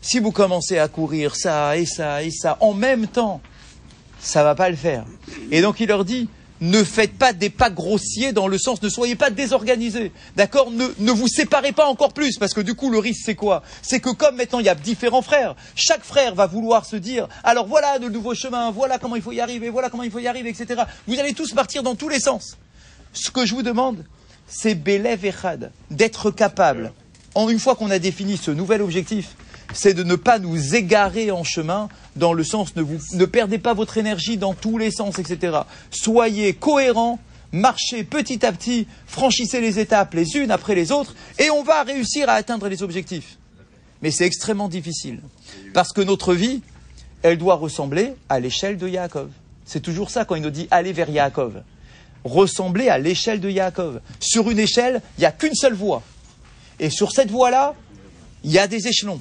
Si 0.00 0.18
vous 0.18 0.32
commencez 0.32 0.78
à 0.78 0.88
courir 0.88 1.36
ça 1.36 1.76
et 1.76 1.84
ça 1.84 2.22
et 2.22 2.30
ça 2.30 2.56
en 2.60 2.72
même 2.72 3.06
temps, 3.06 3.40
ça 4.20 4.42
va 4.44 4.54
pas 4.54 4.70
le 4.70 4.76
faire. 4.76 5.04
Et 5.50 5.60
donc 5.62 5.80
il 5.80 5.88
leur 5.88 6.04
dit, 6.04 6.28
ne 6.60 6.84
faites 6.84 7.16
pas 7.16 7.32
des 7.32 7.50
pas 7.50 7.70
grossiers 7.70 8.32
dans 8.32 8.48
le 8.48 8.58
sens, 8.58 8.82
ne 8.82 8.88
soyez 8.88 9.16
pas 9.16 9.30
désorganisés, 9.30 10.12
d'accord? 10.36 10.70
Ne, 10.70 10.88
ne 10.98 11.12
vous 11.12 11.28
séparez 11.28 11.72
pas 11.72 11.86
encore 11.86 12.12
plus, 12.12 12.38
parce 12.38 12.52
que 12.52 12.60
du 12.60 12.74
coup 12.74 12.90
le 12.90 12.98
risque 12.98 13.22
c'est 13.24 13.34
quoi? 13.34 13.62
C'est 13.82 14.00
que 14.00 14.10
comme 14.10 14.36
maintenant 14.36 14.58
il 14.58 14.66
y 14.66 14.70
a 14.70 14.74
différents 14.74 15.22
frères, 15.22 15.56
chaque 15.74 16.04
frère 16.04 16.34
va 16.34 16.46
vouloir 16.46 16.84
se 16.84 16.96
dire, 16.96 17.28
alors 17.44 17.66
voilà 17.66 17.98
de 17.98 18.08
nouveaux 18.08 18.34
chemins, 18.34 18.70
voilà 18.70 18.98
comment 18.98 19.16
il 19.16 19.22
faut 19.22 19.32
y 19.32 19.40
arriver, 19.40 19.70
voilà 19.70 19.88
comment 19.88 20.02
il 20.02 20.10
faut 20.10 20.18
y 20.18 20.26
arriver, 20.26 20.50
etc. 20.50 20.82
Vous 21.06 21.18
allez 21.18 21.32
tous 21.32 21.52
partir 21.52 21.82
dans 21.82 21.94
tous 21.94 22.08
les 22.08 22.20
sens. 22.20 22.58
Ce 23.12 23.30
que 23.30 23.46
je 23.46 23.54
vous 23.54 23.62
demande, 23.62 24.04
c'est 24.46 24.74
Belev 24.74 25.24
Echad, 25.24 25.72
d'être 25.90 26.30
capable, 26.30 26.92
en 27.34 27.48
une 27.48 27.58
fois 27.58 27.74
qu'on 27.74 27.90
a 27.90 27.98
défini 27.98 28.36
ce 28.36 28.50
nouvel 28.50 28.82
objectif, 28.82 29.36
c'est 29.72 29.94
de 29.94 30.02
ne 30.02 30.16
pas 30.16 30.38
nous 30.38 30.74
égarer 30.74 31.30
en 31.30 31.44
chemin 31.44 31.88
dans 32.16 32.32
le 32.32 32.44
sens 32.44 32.74
ne, 32.76 32.82
vous, 32.82 32.98
ne 33.14 33.24
perdez 33.24 33.58
pas 33.58 33.74
votre 33.74 33.98
énergie 33.98 34.36
dans 34.36 34.54
tous 34.54 34.78
les 34.78 34.90
sens, 34.90 35.18
etc. 35.18 35.58
Soyez 35.90 36.54
cohérents, 36.54 37.18
marchez 37.52 38.04
petit 38.04 38.44
à 38.44 38.52
petit, 38.52 38.86
franchissez 39.06 39.60
les 39.60 39.78
étapes 39.78 40.14
les 40.14 40.36
unes 40.36 40.50
après 40.50 40.74
les 40.74 40.92
autres, 40.92 41.14
et 41.38 41.50
on 41.50 41.62
va 41.62 41.82
réussir 41.82 42.28
à 42.28 42.34
atteindre 42.34 42.68
les 42.68 42.82
objectifs. 42.82 43.38
Mais 44.02 44.10
c'est 44.10 44.24
extrêmement 44.24 44.68
difficile, 44.68 45.20
parce 45.74 45.92
que 45.92 46.00
notre 46.00 46.34
vie, 46.34 46.62
elle 47.22 47.38
doit 47.38 47.56
ressembler 47.56 48.14
à 48.28 48.40
l'échelle 48.40 48.78
de 48.78 48.88
Yaakov. 48.88 49.30
C'est 49.66 49.80
toujours 49.80 50.10
ça 50.10 50.24
quand 50.24 50.34
il 50.34 50.42
nous 50.42 50.50
dit 50.50 50.68
aller 50.70 50.92
vers 50.92 51.10
Yaakov. 51.10 51.62
Ressembler 52.24 52.88
à 52.88 52.98
l'échelle 52.98 53.40
de 53.40 53.48
Yaakov. 53.48 54.00
Sur 54.18 54.50
une 54.50 54.58
échelle, 54.58 55.00
il 55.16 55.20
n'y 55.20 55.26
a 55.26 55.32
qu'une 55.32 55.54
seule 55.54 55.74
voie. 55.74 56.02
Et 56.78 56.90
sur 56.90 57.12
cette 57.12 57.30
voie-là, 57.30 57.74
il 58.42 58.50
y 58.50 58.58
a 58.58 58.66
des 58.66 58.88
échelons. 58.88 59.20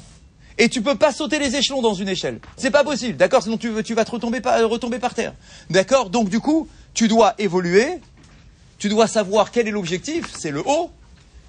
Et 0.60 0.68
tu 0.68 0.82
peux 0.82 0.96
pas 0.96 1.14
sauter 1.14 1.40
les 1.40 1.56
échelons 1.56 1.82
dans 1.82 1.94
une 1.94 2.10
échelle. 2.10 2.40
C'est 2.58 2.70
pas 2.70 2.84
possible, 2.84 3.16
d'accord? 3.16 3.42
Sinon 3.42 3.58
tu, 3.58 3.70
vas 3.70 4.06
te 4.06 4.12
retomber 4.12 4.42
par, 4.42 4.60
par 5.00 5.14
terre. 5.14 5.34
D'accord? 5.70 6.10
Donc 6.10 6.30
du 6.30 6.42
coup, 6.42 6.68
tu 6.94 7.08
dois 7.08 7.34
évoluer, 7.40 7.88
tu 8.78 8.90
dois 8.90 9.08
savoir 9.08 9.52
quel 9.52 9.70
est 9.70 9.72
l'objectif, 9.72 10.26
c'est 10.38 10.52
le 10.52 10.62
haut. 10.66 10.92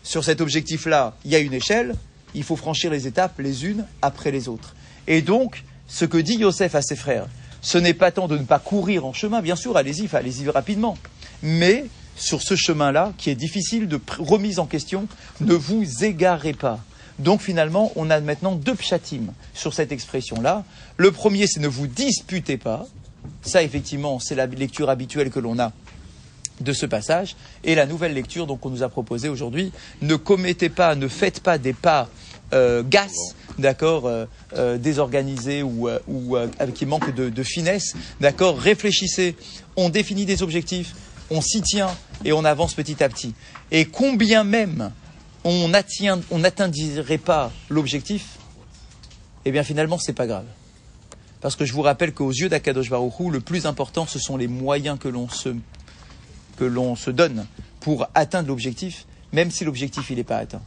Sur 0.04 0.24
cet 0.24 0.40
objectif-là, 0.40 1.16
il 1.24 1.32
y 1.32 1.34
a 1.34 1.40
une 1.40 1.52
échelle, 1.52 1.94
il 2.34 2.44
faut 2.44 2.56
franchir 2.56 2.90
les 2.92 3.08
étapes 3.08 3.38
les 3.40 3.66
unes 3.66 3.84
après 4.00 4.30
les 4.30 4.48
autres. 4.48 4.76
Et 5.08 5.22
donc, 5.22 5.64
ce 5.88 6.04
que 6.04 6.16
dit 6.16 6.36
Yosef 6.36 6.76
à 6.76 6.80
ses 6.80 6.96
frères, 6.96 7.26
ce 7.62 7.78
n'est 7.78 7.94
pas 7.94 8.12
tant 8.12 8.28
de 8.28 8.38
ne 8.38 8.44
pas 8.44 8.60
courir 8.60 9.04
en 9.04 9.12
chemin, 9.12 9.42
bien 9.42 9.56
sûr, 9.56 9.76
allez-y, 9.76 10.08
allez-y 10.12 10.48
rapidement. 10.48 10.96
Mais 11.42 11.86
sur 12.16 12.42
ce 12.42 12.54
chemin-là, 12.54 13.12
qui 13.18 13.30
est 13.30 13.34
difficile 13.34 13.88
de 13.88 14.00
remise 14.18 14.60
en 14.60 14.66
question, 14.66 15.08
ne 15.40 15.54
vous 15.54 16.04
égarez 16.04 16.52
pas. 16.52 16.78
Donc 17.20 17.42
finalement, 17.42 17.92
on 17.96 18.08
a 18.08 18.18
maintenant 18.20 18.56
deux 18.56 18.74
pchatim 18.74 19.32
sur 19.54 19.74
cette 19.74 19.92
expression-là. 19.92 20.64
Le 20.96 21.12
premier, 21.12 21.46
c'est 21.46 21.60
ne 21.60 21.68
vous 21.68 21.86
disputez 21.86 22.56
pas. 22.56 22.86
Ça, 23.42 23.62
effectivement, 23.62 24.18
c'est 24.18 24.34
la 24.34 24.46
lecture 24.46 24.88
habituelle 24.88 25.30
que 25.30 25.38
l'on 25.38 25.58
a 25.58 25.72
de 26.60 26.72
ce 26.72 26.86
passage. 26.86 27.36
Et 27.62 27.74
la 27.74 27.84
nouvelle 27.84 28.14
lecture 28.14 28.46
donc 28.46 28.60
qu'on 28.60 28.70
nous 28.70 28.82
a 28.82 28.88
proposée 28.88 29.28
aujourd'hui, 29.28 29.70
ne 30.00 30.16
commettez 30.16 30.70
pas, 30.70 30.94
ne 30.94 31.08
faites 31.08 31.40
pas 31.40 31.58
des 31.58 31.74
pas 31.74 32.08
euh, 32.54 32.82
gasses, 32.82 33.34
d'accord, 33.58 34.06
euh, 34.06 34.24
euh, 34.54 34.78
désorganisés 34.78 35.62
ou, 35.62 35.88
euh, 35.88 35.98
ou 36.08 36.36
qui 36.74 36.86
manquent 36.86 37.14
de, 37.14 37.28
de 37.28 37.42
finesse, 37.42 37.94
d'accord. 38.20 38.58
Réfléchissez, 38.58 39.36
on 39.76 39.90
définit 39.90 40.24
des 40.24 40.42
objectifs, 40.42 40.94
on 41.30 41.42
s'y 41.42 41.60
tient 41.60 41.90
et 42.24 42.32
on 42.32 42.46
avance 42.46 42.72
petit 42.72 43.02
à 43.04 43.10
petit. 43.10 43.34
Et 43.70 43.84
combien 43.84 44.42
même 44.42 44.90
on 45.44 45.68
n'atteindrait 45.68 47.18
pas 47.18 47.52
l'objectif, 47.68 48.38
eh 49.44 49.52
bien 49.52 49.62
finalement 49.62 49.98
c'est 49.98 50.12
pas 50.12 50.26
grave. 50.26 50.46
Parce 51.40 51.56
que 51.56 51.64
je 51.64 51.72
vous 51.72 51.82
rappelle 51.82 52.12
qu'aux 52.12 52.30
yeux 52.30 52.48
d'Akadosh 52.48 52.90
Baruch 52.90 53.18
Hu, 53.18 53.30
le 53.30 53.40
plus 53.40 53.64
important, 53.64 54.06
ce 54.06 54.18
sont 54.18 54.36
les 54.36 54.48
moyens 54.48 54.98
que 54.98 55.08
l'on 55.08 55.28
se, 55.28 55.54
que 56.56 56.64
l'on 56.64 56.96
se 56.96 57.10
donne 57.10 57.46
pour 57.80 58.06
atteindre 58.14 58.48
l'objectif, 58.48 59.06
même 59.32 59.50
si 59.50 59.64
l'objectif 59.64 60.10
il 60.10 60.16
n'est 60.16 60.24
pas 60.24 60.36
atteint. 60.36 60.62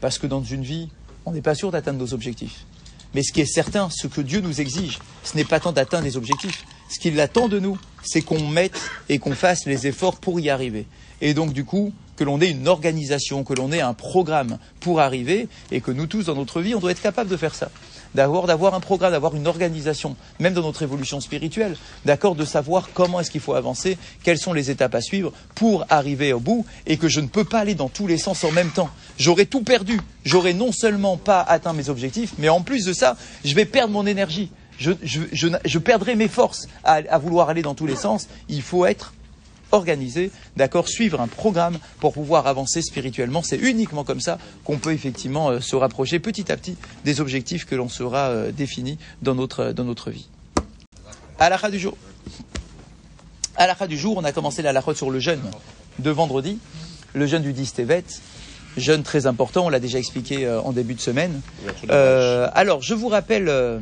Parce 0.00 0.18
que 0.18 0.26
dans 0.26 0.42
une 0.42 0.62
vie, 0.62 0.90
on 1.24 1.32
n'est 1.32 1.40
pas 1.40 1.54
sûr 1.54 1.70
d'atteindre 1.70 1.98
nos 1.98 2.12
objectifs. 2.12 2.66
Mais 3.14 3.22
ce 3.22 3.32
qui 3.32 3.40
est 3.40 3.46
certain, 3.46 3.88
ce 3.90 4.06
que 4.06 4.20
Dieu 4.20 4.40
nous 4.40 4.60
exige, 4.60 4.98
ce 5.24 5.36
n'est 5.36 5.44
pas 5.44 5.58
tant 5.58 5.72
d'atteindre 5.72 6.04
les 6.04 6.16
objectifs. 6.16 6.64
Ce 6.88 6.98
qu'il 6.98 7.18
attend 7.20 7.48
de 7.48 7.58
nous, 7.58 7.78
c'est 8.02 8.22
qu'on 8.22 8.46
mette 8.46 8.80
et 9.08 9.18
qu'on 9.18 9.34
fasse 9.34 9.66
les 9.66 9.86
efforts 9.86 10.16
pour 10.16 10.38
y 10.38 10.50
arriver. 10.50 10.86
Et 11.20 11.34
donc, 11.34 11.52
du 11.52 11.64
coup, 11.64 11.92
que 12.20 12.24
l'on 12.24 12.38
ait 12.42 12.50
une 12.50 12.68
organisation, 12.68 13.44
que 13.44 13.54
l'on 13.54 13.72
ait 13.72 13.80
un 13.80 13.94
programme 13.94 14.58
pour 14.80 15.00
arriver, 15.00 15.48
et 15.70 15.80
que 15.80 15.90
nous 15.90 16.06
tous, 16.06 16.26
dans 16.26 16.34
notre 16.34 16.60
vie, 16.60 16.74
on 16.74 16.78
doit 16.78 16.90
être 16.90 17.00
capable 17.00 17.30
de 17.30 17.36
faire 17.38 17.54
ça. 17.54 17.70
D'avoir, 18.14 18.46
d'avoir 18.46 18.74
un 18.74 18.80
programme, 18.80 19.12
d'avoir 19.12 19.34
une 19.34 19.46
organisation, 19.46 20.16
même 20.38 20.52
dans 20.52 20.60
notre 20.60 20.82
évolution 20.82 21.22
spirituelle, 21.22 21.78
d'accord, 22.04 22.34
de 22.34 22.44
savoir 22.44 22.90
comment 22.92 23.20
est-ce 23.20 23.30
qu'il 23.30 23.40
faut 23.40 23.54
avancer, 23.54 23.96
quelles 24.22 24.36
sont 24.36 24.52
les 24.52 24.70
étapes 24.70 24.94
à 24.94 25.00
suivre 25.00 25.32
pour 25.54 25.86
arriver 25.88 26.34
au 26.34 26.40
bout, 26.40 26.66
et 26.86 26.98
que 26.98 27.08
je 27.08 27.20
ne 27.20 27.26
peux 27.26 27.44
pas 27.44 27.60
aller 27.60 27.74
dans 27.74 27.88
tous 27.88 28.06
les 28.06 28.18
sens 28.18 28.44
en 28.44 28.50
même 28.50 28.70
temps. 28.70 28.90
J'aurais 29.16 29.46
tout 29.46 29.62
perdu. 29.62 29.98
J'aurais 30.22 30.52
non 30.52 30.72
seulement 30.72 31.16
pas 31.16 31.40
atteint 31.40 31.72
mes 31.72 31.88
objectifs, 31.88 32.34
mais 32.36 32.50
en 32.50 32.60
plus 32.60 32.84
de 32.84 32.92
ça, 32.92 33.16
je 33.46 33.54
vais 33.54 33.64
perdre 33.64 33.94
mon 33.94 34.06
énergie. 34.06 34.50
Je, 34.78 34.92
je, 35.02 35.22
je, 35.32 35.48
je 35.64 35.78
perdrai 35.78 36.16
mes 36.16 36.28
forces 36.28 36.66
à, 36.84 36.96
à 36.96 37.16
vouloir 37.16 37.48
aller 37.48 37.62
dans 37.62 37.74
tous 37.74 37.86
les 37.86 37.96
sens. 37.96 38.28
Il 38.50 38.60
faut 38.60 38.84
être 38.84 39.14
organisé, 39.72 40.30
d'accord, 40.56 40.88
suivre 40.88 41.20
un 41.20 41.28
programme 41.28 41.78
pour 41.98 42.12
pouvoir 42.12 42.46
avancer 42.46 42.82
spirituellement. 42.82 43.42
C'est 43.42 43.58
uniquement 43.58 44.04
comme 44.04 44.20
ça 44.20 44.38
qu'on 44.64 44.78
peut 44.78 44.92
effectivement 44.92 45.50
euh, 45.50 45.60
se 45.60 45.76
rapprocher 45.76 46.18
petit 46.18 46.50
à 46.50 46.56
petit 46.56 46.76
des 47.04 47.20
objectifs 47.20 47.64
que 47.64 47.74
l'on 47.74 47.88
sera 47.88 48.28
euh, 48.28 48.52
définis 48.52 48.98
dans 49.22 49.34
notre, 49.34 49.72
dans 49.72 49.84
notre 49.84 50.10
vie. 50.10 50.28
Halakha 51.38 51.70
du 51.70 51.78
jour. 51.78 51.96
Halakha 53.56 53.86
du 53.86 53.98
jour, 53.98 54.16
on 54.16 54.24
a 54.24 54.32
commencé 54.32 54.62
la 54.62 54.80
sur 54.94 55.10
le 55.10 55.20
jeûne 55.20 55.42
de 55.98 56.10
vendredi, 56.10 56.58
le 57.14 57.26
jeûne 57.26 57.42
du 57.42 57.52
10 57.52 57.74
Tevet, 57.74 58.04
jeûne 58.76 59.02
très 59.02 59.26
important, 59.26 59.66
on 59.66 59.68
l'a 59.68 59.80
déjà 59.80 59.98
expliqué 59.98 60.46
euh, 60.46 60.60
en 60.60 60.72
début 60.72 60.94
de 60.94 61.00
semaine. 61.00 61.40
Euh, 61.90 62.48
alors, 62.54 62.82
je 62.82 62.94
vous 62.94 63.08
rappelle, 63.08 63.48
euh, 63.48 63.78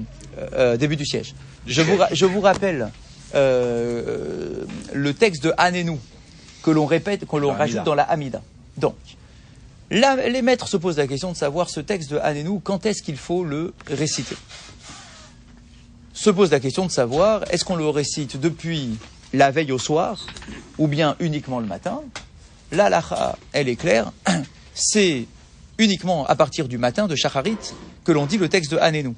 euh, 0.54 0.76
début 0.76 0.97
du 0.97 1.07
siège, 1.07 1.35
je 1.66 1.83
vous, 1.83 1.99
je 2.12 2.26
vous 2.26 2.40
rappelle 2.40 2.90
euh, 3.35 4.64
le 4.92 5.14
texte 5.14 5.42
de 5.44 5.52
Hanénou 5.56 5.99
que 6.62 6.70
l'on 6.70 6.87
répète, 6.87 7.26
que 7.26 7.37
l'on 7.37 7.52
rajoute 7.52 7.85
dans 7.85 7.94
la 7.94 8.04
Hamida. 8.04 8.42
Donc, 8.76 8.97
les 9.90 10.42
maîtres 10.42 10.68
se 10.68 10.76
posent 10.76 10.99
la 10.99 11.06
question 11.06 11.32
de 11.32 11.37
savoir 11.37 11.70
ce 11.70 11.80
texte 11.80 12.11
de 12.11 12.18
Hanénou, 12.18 12.61
quand 12.62 12.87
est-ce 12.87 13.02
qu'il 13.02 13.16
faut 13.16 13.44
le 13.44 13.73
réciter? 13.87 14.37
Se 16.12 16.30
pose 16.30 16.50
la 16.50 16.61
question 16.61 16.85
de 16.85 16.90
savoir, 16.90 17.44
est-ce 17.50 17.64
qu'on 17.64 17.76
le 17.76 17.88
récite 17.88 18.38
depuis 18.38 18.99
la 19.32 19.50
veille 19.50 19.73
au 19.73 19.78
soir, 19.78 20.26
ou 20.78 20.88
bien 20.88 21.16
uniquement 21.20 21.61
le 21.61 21.66
matin? 21.66 22.00
La 22.73 22.90
lacha, 22.90 23.37
elle 23.52 23.68
est 23.68 23.76
claire, 23.76 24.12
c'est 24.75 25.26
uniquement 25.78 26.26
à 26.26 26.35
partir 26.35 26.68
du 26.68 26.76
matin 26.76 27.06
de 27.06 27.14
Shacharit 27.14 27.56
que 28.04 28.12
l'on 28.12 28.26
dit 28.26 28.37
le 28.37 28.49
texte 28.49 28.73
de 28.73 28.78
jeune. 28.78 29.14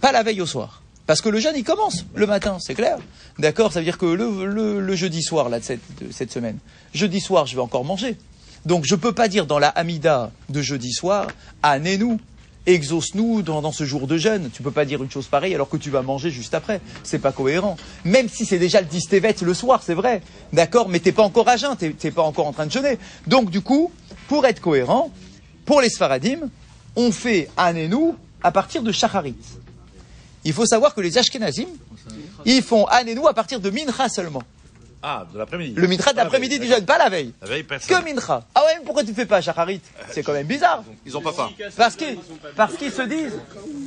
pas 0.00 0.12
la 0.12 0.22
veille 0.22 0.40
au 0.40 0.46
soir. 0.46 0.82
Parce 1.06 1.20
que 1.20 1.28
le 1.28 1.38
jeûne, 1.38 1.54
il 1.56 1.64
commence 1.64 2.04
le 2.14 2.26
matin, 2.26 2.58
c'est 2.60 2.74
clair. 2.74 2.98
D'accord 3.38 3.72
Ça 3.72 3.78
veut 3.80 3.84
dire 3.84 3.98
que 3.98 4.06
le, 4.06 4.46
le- 4.46 4.80
le 4.80 4.96
jeudi 4.96 5.22
soir 5.22 5.48
là, 5.48 5.60
de, 5.60 5.64
cette, 5.64 5.80
de 6.04 6.10
cette 6.12 6.32
semaine, 6.32 6.58
jeudi 6.94 7.20
soir, 7.20 7.46
je 7.46 7.54
vais 7.54 7.62
encore 7.62 7.84
manger. 7.84 8.16
Donc 8.64 8.84
je 8.84 8.94
ne 8.96 9.00
peux 9.00 9.12
pas 9.12 9.28
dire 9.28 9.46
dans 9.46 9.60
la 9.60 9.68
Hamida 9.68 10.32
de 10.48 10.60
jeudi 10.62 10.92
soir, 10.92 11.28
Anénou, 11.62 12.18
exauce-nous 12.66 13.42
dans, 13.42 13.62
dans 13.62 13.70
ce 13.70 13.84
jour 13.84 14.08
de 14.08 14.16
jeûne. 14.18 14.50
Tu 14.52 14.64
peux 14.64 14.72
pas 14.72 14.84
dire 14.84 15.00
une 15.00 15.10
chose 15.10 15.26
pareille 15.28 15.54
alors 15.54 15.68
que 15.68 15.76
tu 15.76 15.90
vas 15.90 16.02
manger 16.02 16.30
juste 16.30 16.54
après. 16.54 16.80
C'est 17.04 17.20
pas 17.20 17.30
cohérent. 17.30 17.76
Même 18.04 18.28
si 18.28 18.44
c'est 18.44 18.58
déjà 18.58 18.80
le 18.80 18.88
10 18.88 19.06
Tevet 19.08 19.36
le 19.42 19.54
soir, 19.54 19.82
c'est 19.84 19.94
vrai. 19.94 20.22
D'accord 20.52 20.88
Mais 20.88 20.98
t'es 20.98 21.12
pas 21.12 21.22
encore 21.22 21.48
à 21.48 21.56
jeun, 21.56 21.76
t'es 21.76 21.90
t'es 21.90 22.10
pas 22.10 22.22
encore 22.22 22.48
en 22.48 22.52
train 22.52 22.66
de 22.66 22.72
jeûner. 22.72 22.98
Donc 23.28 23.50
du 23.50 23.60
coup, 23.60 23.92
pour 24.26 24.44
être 24.46 24.60
cohérent, 24.60 25.12
pour 25.64 25.80
les 25.80 25.88
Sfaradim, 25.88 26.40
on 26.96 27.12
fait 27.12 27.48
Anénou 27.56 28.16
à 28.42 28.50
partir 28.50 28.82
de 28.82 28.90
Shacharit. 28.90 29.36
Il 30.46 30.52
faut 30.52 30.64
savoir 30.64 30.94
que 30.94 31.00
les 31.00 31.18
Ashkenazim, 31.18 31.66
ils 32.44 32.62
font 32.62 32.84
Anénou 32.86 33.26
à 33.26 33.34
partir 33.34 33.58
de 33.58 33.68
Mincha 33.68 34.08
seulement. 34.08 34.44
Ah, 35.02 35.26
de 35.32 35.38
l'après-midi. 35.38 35.74
Le 35.76 35.88
Mincha 35.88 36.12
de 36.12 36.18
l'après-midi 36.18 36.60
du 36.60 36.68
jeûne, 36.68 36.84
pas 36.84 36.98
la 36.98 37.08
veille. 37.08 37.32
La 37.42 37.48
veille, 37.48 37.64
personne. 37.64 38.04
Que 38.04 38.04
Mincha. 38.04 38.44
Ah 38.54 38.64
ouais, 38.64 38.76
mais 38.78 38.84
pourquoi 38.84 39.02
tu 39.02 39.12
fais 39.12 39.26
pas 39.26 39.40
Shacharit 39.40 39.80
C'est 40.10 40.22
quand 40.22 40.32
même 40.32 40.46
bizarre. 40.46 40.84
Ils 41.04 41.16
ont 41.16 41.20
pas 41.20 41.32
faim. 41.32 41.50
Parce 41.76 41.96
qu'ils 41.96 42.16
parce 42.54 42.76
qu'ils 42.76 42.92
se 42.92 43.02
disent, 43.02 43.40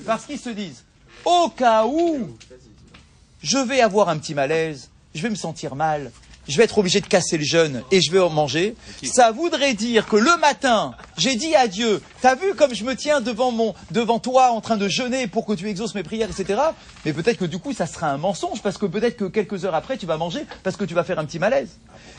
parce 0.05 0.25
qu'ils 0.25 0.37
se 0.37 0.49
disent, 0.49 0.83
au 1.23 1.47
cas 1.47 1.85
où 1.85 2.35
je 3.41 3.57
vais 3.57 3.79
avoir 3.79 4.09
un 4.09 4.17
petit 4.17 4.35
malaise, 4.35 4.89
je 5.15 5.21
vais 5.21 5.29
me 5.29 5.35
sentir 5.35 5.75
mal, 5.75 6.11
je 6.49 6.57
vais 6.57 6.63
être 6.63 6.77
obligé 6.79 6.99
de 6.99 7.05
casser 7.05 7.37
le 7.37 7.43
jeûne 7.43 7.83
et 7.91 8.01
je 8.01 8.11
vais 8.11 8.19
en 8.19 8.29
manger, 8.29 8.75
ça 9.03 9.31
voudrait 9.31 9.75
dire 9.75 10.07
que 10.07 10.15
le 10.15 10.35
matin, 10.37 10.95
j'ai 11.17 11.35
dit 11.35 11.55
à 11.55 11.67
Dieu, 11.67 12.01
t'as 12.21 12.35
vu 12.35 12.55
comme 12.55 12.73
je 12.73 12.83
me 12.83 12.95
tiens 12.95 13.21
devant 13.21 13.51
mon, 13.51 13.75
devant 13.91 14.19
toi 14.19 14.51
en 14.51 14.59
train 14.59 14.75
de 14.75 14.87
jeûner 14.87 15.27
pour 15.27 15.45
que 15.45 15.53
tu 15.53 15.69
exauces 15.69 15.93
mes 15.95 16.03
prières, 16.03 16.29
etc. 16.29 16.59
Mais 17.05 17.13
peut-être 17.13 17.37
que 17.37 17.45
du 17.45 17.59
coup, 17.59 17.71
ça 17.71 17.85
sera 17.85 18.09
un 18.09 18.17
mensonge 18.17 18.61
parce 18.61 18.77
que 18.77 18.87
peut-être 18.87 19.15
que 19.15 19.25
quelques 19.25 19.63
heures 19.63 19.75
après, 19.75 19.97
tu 19.97 20.07
vas 20.07 20.17
manger 20.17 20.45
parce 20.63 20.75
que 20.75 20.85
tu 20.85 20.95
vas 20.95 21.03
faire 21.03 21.19
un 21.19 21.25
petit 21.25 21.39
malaise. 21.39 21.69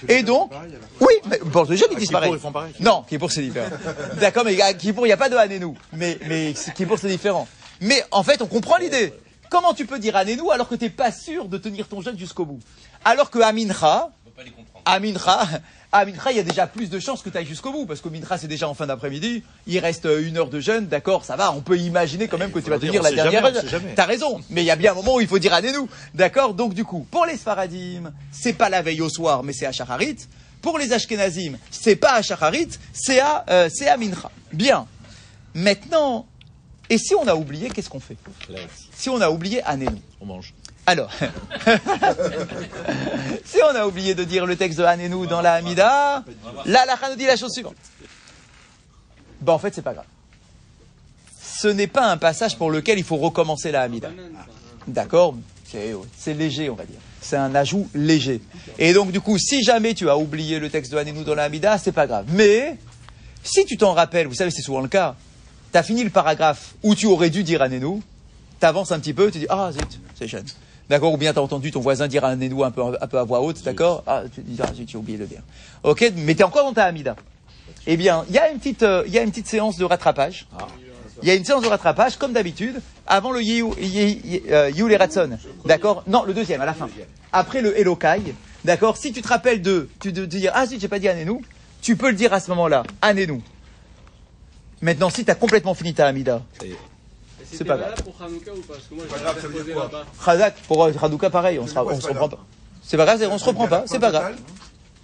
Et 0.08 0.22
donc, 0.22 0.52
oui, 1.00 1.14
mais 1.28 1.38
pour 1.38 1.64
le 1.64 1.76
jeûne, 1.76 1.88
ils 1.90 1.98
disent 1.98 2.08
Kippour, 2.08 2.20
pareil. 2.20 2.32
ils 2.32 2.38
font 2.38 2.52
pareil. 2.52 2.72
Non, 2.78 3.04
Kippour, 3.08 3.32
c'est 3.32 3.42
différent. 3.42 3.70
D'accord, 4.20 4.44
mais 4.44 4.60
à 4.60 4.72
Kippour, 4.74 5.06
il 5.06 5.08
n'y 5.08 5.14
a 5.14 5.16
pas 5.16 5.28
de 5.28 5.36
Hanénou. 5.36 5.76
Mais, 5.92 6.18
mais 6.28 6.54
Kippour, 6.76 6.98
c'est 6.98 7.08
différent. 7.08 7.48
Mais 7.80 8.04
en 8.12 8.22
fait, 8.22 8.40
on 8.42 8.46
comprend 8.46 8.76
l'idée. 8.76 9.12
Comment 9.50 9.74
tu 9.74 9.84
peux 9.84 9.98
dire 9.98 10.14
Hanénou 10.14 10.52
alors 10.52 10.68
que 10.68 10.76
tu 10.76 10.84
n'es 10.84 10.90
pas 10.90 11.10
sûr 11.10 11.46
de 11.46 11.58
tenir 11.58 11.88
ton 11.88 12.00
jeûne 12.00 12.16
jusqu'au 12.16 12.44
bout? 12.44 12.60
Alors 13.04 13.30
que 13.30 13.40
Amincha, 13.40 14.10
Amincha, 14.84 15.46
Amincha, 15.92 16.30
il 16.30 16.36
y 16.36 16.40
a 16.40 16.42
déjà 16.42 16.66
plus 16.66 16.88
de 16.88 16.98
chances 16.98 17.22
que 17.22 17.30
tu 17.30 17.36
ailles 17.36 17.46
jusqu'au 17.46 17.72
bout, 17.72 17.86
parce 17.86 18.00
que 18.00 18.08
Mincha, 18.08 18.38
c'est 18.38 18.48
déjà 18.48 18.68
en 18.68 18.74
fin 18.74 18.86
d'après-midi, 18.86 19.42
il 19.66 19.78
reste 19.78 20.06
euh, 20.06 20.26
une 20.26 20.36
heure 20.38 20.48
de 20.48 20.60
jeûne, 20.60 20.86
d'accord, 20.86 21.24
ça 21.24 21.36
va, 21.36 21.52
on 21.52 21.60
peut 21.60 21.76
imaginer 21.78 22.28
quand 22.28 22.38
même 22.38 22.50
que 22.50 22.58
tu 22.60 22.70
vas 22.70 22.78
tenir 22.78 23.02
la 23.02 23.12
dernière 23.12 23.42
jamais. 23.66 23.94
T'as 23.94 24.06
raison, 24.06 24.40
mais 24.50 24.62
il 24.62 24.66
y 24.66 24.70
a 24.70 24.76
bien 24.76 24.92
un 24.92 24.94
moment 24.94 25.16
où 25.16 25.20
il 25.20 25.28
faut 25.28 25.38
dire 25.38 25.52
Anénou, 25.52 25.88
d'accord 26.14 26.54
Donc 26.54 26.74
du 26.74 26.84
coup, 26.84 27.06
pour 27.10 27.26
les 27.26 27.36
Sfaradim, 27.36 28.12
c'est 28.32 28.54
pas 28.54 28.68
la 28.68 28.82
veille 28.82 29.00
au 29.00 29.08
soir, 29.08 29.42
mais 29.42 29.52
c'est 29.52 29.66
à 29.66 29.72
Shacharit. 29.72 30.16
Pour 30.62 30.78
les 30.78 30.92
Ashkenazim, 30.92 31.56
c'est 31.70 31.96
pas 31.96 32.14
à 32.14 32.22
Shacharit, 32.22 32.68
c'est 32.92 33.18
à, 33.18 33.44
euh, 33.48 33.68
c'est 33.72 33.88
à 33.88 33.96
Mincha. 33.96 34.30
Bien. 34.52 34.86
Maintenant, 35.54 36.26
et 36.90 36.98
si 36.98 37.14
on 37.14 37.26
a 37.26 37.34
oublié, 37.34 37.70
qu'est-ce 37.70 37.88
qu'on 37.88 38.00
fait? 38.00 38.16
Si 38.94 39.08
on 39.08 39.20
a 39.20 39.30
oublié 39.30 39.62
Anénou. 39.62 40.00
On 40.20 40.26
mange. 40.26 40.52
Alors, 40.90 41.12
si 43.44 43.58
on 43.62 43.76
a 43.76 43.86
oublié 43.86 44.16
de 44.16 44.24
dire 44.24 44.44
le 44.44 44.56
texte 44.56 44.76
de 44.76 44.82
Hanénou 44.82 45.24
dans 45.26 45.40
la 45.40 45.52
Hamida, 45.52 46.24
là, 46.66 46.84
la 46.84 47.08
nous 47.08 47.14
dit 47.14 47.26
la 47.26 47.36
chose 47.36 47.52
suivante. 47.52 47.76
Ben, 49.40 49.52
en 49.52 49.58
fait, 49.60 49.72
c'est 49.72 49.82
pas 49.82 49.92
grave. 49.92 50.06
Ce 51.40 51.68
n'est 51.68 51.86
pas 51.86 52.10
un 52.10 52.16
passage 52.16 52.58
pour 52.58 52.72
lequel 52.72 52.98
il 52.98 53.04
faut 53.04 53.18
recommencer 53.18 53.70
la 53.70 53.82
Hamida. 53.82 54.10
D'accord 54.88 55.36
C'est 55.68 56.34
léger, 56.34 56.68
on 56.70 56.74
va 56.74 56.86
dire. 56.86 56.98
C'est 57.20 57.36
un 57.36 57.54
ajout 57.54 57.88
léger. 57.94 58.40
Et 58.76 58.92
donc, 58.92 59.12
du 59.12 59.20
coup, 59.20 59.38
si 59.38 59.62
jamais 59.62 59.94
tu 59.94 60.10
as 60.10 60.18
oublié 60.18 60.58
le 60.58 60.70
texte 60.70 60.90
de 60.90 60.96
Hanénou 60.96 61.22
dans 61.22 61.36
la 61.36 61.44
Hamida, 61.44 61.78
c'est 61.78 61.92
pas 61.92 62.08
grave. 62.08 62.24
Mais, 62.30 62.78
si 63.44 63.64
tu 63.64 63.76
t'en 63.76 63.92
rappelles, 63.92 64.26
vous 64.26 64.34
savez, 64.34 64.50
c'est 64.50 64.62
souvent 64.62 64.80
le 64.80 64.88
cas, 64.88 65.14
tu 65.70 65.78
as 65.78 65.84
fini 65.84 66.02
le 66.02 66.10
paragraphe 66.10 66.74
où 66.82 66.96
tu 66.96 67.06
aurais 67.06 67.30
dû 67.30 67.44
dire 67.44 67.62
Hanénou, 67.62 68.02
t'avances 68.58 68.90
un 68.90 68.98
petit 68.98 69.14
peu, 69.14 69.30
tu 69.30 69.38
dis 69.38 69.46
ah 69.50 69.70
c'est 70.18 70.26
jeune. 70.26 70.46
D'accord 70.90 71.12
Ou 71.12 71.16
bien 71.16 71.32
t'as 71.32 71.40
entendu 71.40 71.70
ton 71.70 71.78
voisin 71.78 72.08
dire 72.08 72.24
un 72.24 72.34
nénou 72.34 72.64
un 72.64 72.72
peu, 72.72 72.82
un 73.00 73.06
peu 73.06 73.18
à 73.18 73.22
voix 73.22 73.40
haute, 73.42 73.62
d'accord 73.62 74.02
Ah, 74.08 74.24
tu 74.34 74.40
dis 74.40 74.58
ah 74.60 74.66
j'ai 74.74 74.98
oublié 74.98 75.16
de 75.16 75.22
le 75.22 75.28
dire. 75.28 75.40
Ok, 75.84 76.12
mais 76.16 76.34
t'es 76.34 76.42
encore 76.42 76.64
dans 76.64 76.72
ta 76.72 76.84
Hamida. 76.84 77.14
Eh 77.86 77.96
bien, 77.96 78.24
il 78.28 78.34
y 78.34 78.38
a 78.38 78.50
une 78.50 78.58
petite, 78.58 78.82
euh, 78.82 79.04
il 79.06 79.12
y 79.12 79.18
a 79.18 79.22
une 79.22 79.30
petite 79.30 79.46
séance 79.46 79.76
de 79.76 79.84
rattrapage. 79.84 80.48
Il 81.22 81.28
y 81.28 81.30
a 81.30 81.34
une 81.36 81.44
séance 81.44 81.62
de 81.62 81.68
rattrapage, 81.68 82.16
comme 82.16 82.32
d'habitude, 82.32 82.80
avant 83.06 83.30
le 83.30 83.40
Yehu 83.40 83.70
les 83.78 84.96
Ratson. 84.96 85.38
D'accord? 85.64 86.02
Non, 86.08 86.24
le 86.24 86.34
deuxième, 86.34 86.60
à 86.60 86.66
la 86.66 86.74
fin. 86.74 86.88
Après 87.32 87.62
le 87.62 87.78
Elokai. 87.78 88.34
D'accord? 88.64 88.96
Si 88.96 89.12
tu 89.12 89.22
te 89.22 89.28
rappelles 89.28 89.62
de, 89.62 89.88
tu 90.00 90.10
de, 90.10 90.22
de 90.22 90.26
dire 90.26 90.50
ah 90.56 90.66
zut, 90.66 90.80
j'ai 90.80 90.88
pas 90.88 90.98
dit 90.98 91.08
Anénou, 91.08 91.40
tu 91.82 91.94
peux 91.94 92.10
le 92.10 92.16
dire 92.16 92.32
à 92.32 92.40
ce 92.40 92.50
moment-là, 92.50 92.82
Anénou. 93.00 93.40
Maintenant, 94.82 95.08
si 95.08 95.24
tu 95.24 95.30
as 95.30 95.36
complètement 95.36 95.74
fini 95.74 95.94
ta 95.94 96.10
est. 96.10 96.24
C'est 97.52 97.64
pas 97.64 97.76
grave. 97.76 97.90
valable 97.90 98.02
pour 98.02 98.22
Hanouka 98.22 98.52
ou 98.52 98.60
pas 98.60 98.74
Parce 98.74 98.86
que 98.86 98.94
moi, 98.94 99.04
Pas 99.04 99.16
je 99.40 99.46
vais 99.46 100.52
pour 100.68 100.84
euh, 100.84 100.92
Hadouka, 101.02 101.30
pareil, 101.30 101.58
on, 101.58 101.66
sera, 101.66 101.84
on 101.84 102.00
se 102.00 102.06
reprend 102.08 102.28
pas. 102.28 102.44
C'est 102.82 102.96
pas 102.96 103.04
grave, 103.04 103.28
on 103.30 103.38
se 103.38 103.44
reprend 103.44 103.68
pas, 103.68 103.84
c'est 103.86 103.98
pas 103.98 104.10
grave. 104.10 104.36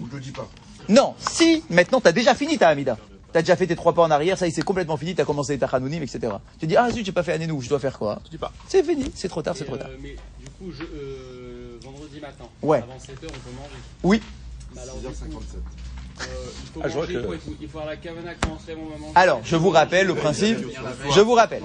Ou 0.00 0.06
je 0.11 0.14
le 0.16 0.20
dis 0.20 0.30
pas. 0.32 0.48
Non, 0.88 1.14
si 1.18 1.64
maintenant 1.70 2.00
t'as 2.00 2.12
déjà 2.12 2.35
fini 2.35 2.59
ta 2.59 2.68
Hamida, 2.68 2.96
t'as 3.32 3.40
déjà 3.42 3.56
fait 3.56 3.66
tes 3.66 3.74
trois 3.76 3.92
pas 3.92 4.02
en 4.02 4.11
arrière, 4.11 4.38
ça 4.38 4.46
y 4.46 4.50
est, 4.50 4.52
c'est 4.52 4.62
complètement 4.62 4.96
fini, 4.96 5.14
t'as 5.14 5.24
commencé 5.24 5.59
ta 5.59 5.66
Hanounim, 5.66 6.02
etc. 6.02 6.35
Tu 6.61 6.66
dis, 6.66 6.76
ah 6.76 6.90
zut, 6.90 7.04
j'ai 7.04 7.12
pas 7.12 7.22
fait 7.22 7.32
Anénou, 7.32 7.61
je 7.61 7.68
dois 7.68 7.80
faire 7.80 7.98
quoi 7.98 8.20
Je 8.26 8.30
dis 8.30 8.38
pas. 8.38 8.52
C'est 8.68 8.85
fini, 8.85 9.11
c'est 9.14 9.28
trop 9.28 9.42
tard, 9.42 9.56
c'est 9.56 9.64
trop 9.64 9.76
tard. 9.76 9.88
euh, 9.90 9.96
mais 10.00 10.16
du 10.38 10.50
coup, 10.50 10.70
je, 10.72 10.85
euh, 10.85 11.78
vendredi 11.82 12.20
matin, 12.20 12.44
Ouais. 12.62 12.78
avant 12.78 12.96
7h, 12.98 13.24
on 13.24 13.26
peut 13.26 13.56
manger. 13.56 13.80
Oui, 14.04 14.22
Mais 14.74 14.80
alors, 14.82 14.96
du 14.96 15.06
coup, 15.06 15.12
6h57. 15.12 15.56
Euh, 16.20 16.24
il 16.24 16.72
faut 16.72 16.81
Ah, 16.85 16.88
je 16.88 16.92
vois 16.94 17.02
manger 17.02 17.14
que- 17.14 17.20
quoi 17.26 17.35
Il 17.35 17.40
faut, 17.40 17.57
il 17.61 17.68
faut 17.68 17.79
avoir 17.79 17.90
la 17.92 17.96
kavana 17.96 18.31
quand 18.40 18.50
on 18.57 18.62
se 18.62 18.66
lève, 18.68 18.79
on 18.81 18.88
va 18.90 18.98
manger. 18.98 19.12
alors 19.14 19.40
je 19.44 19.57
vous 19.57 19.70
rappelle 19.70 20.07
le 20.07 20.14
principe, 20.14 20.59
je 21.14 21.20
vous 21.20 21.33
rappelle 21.35 21.62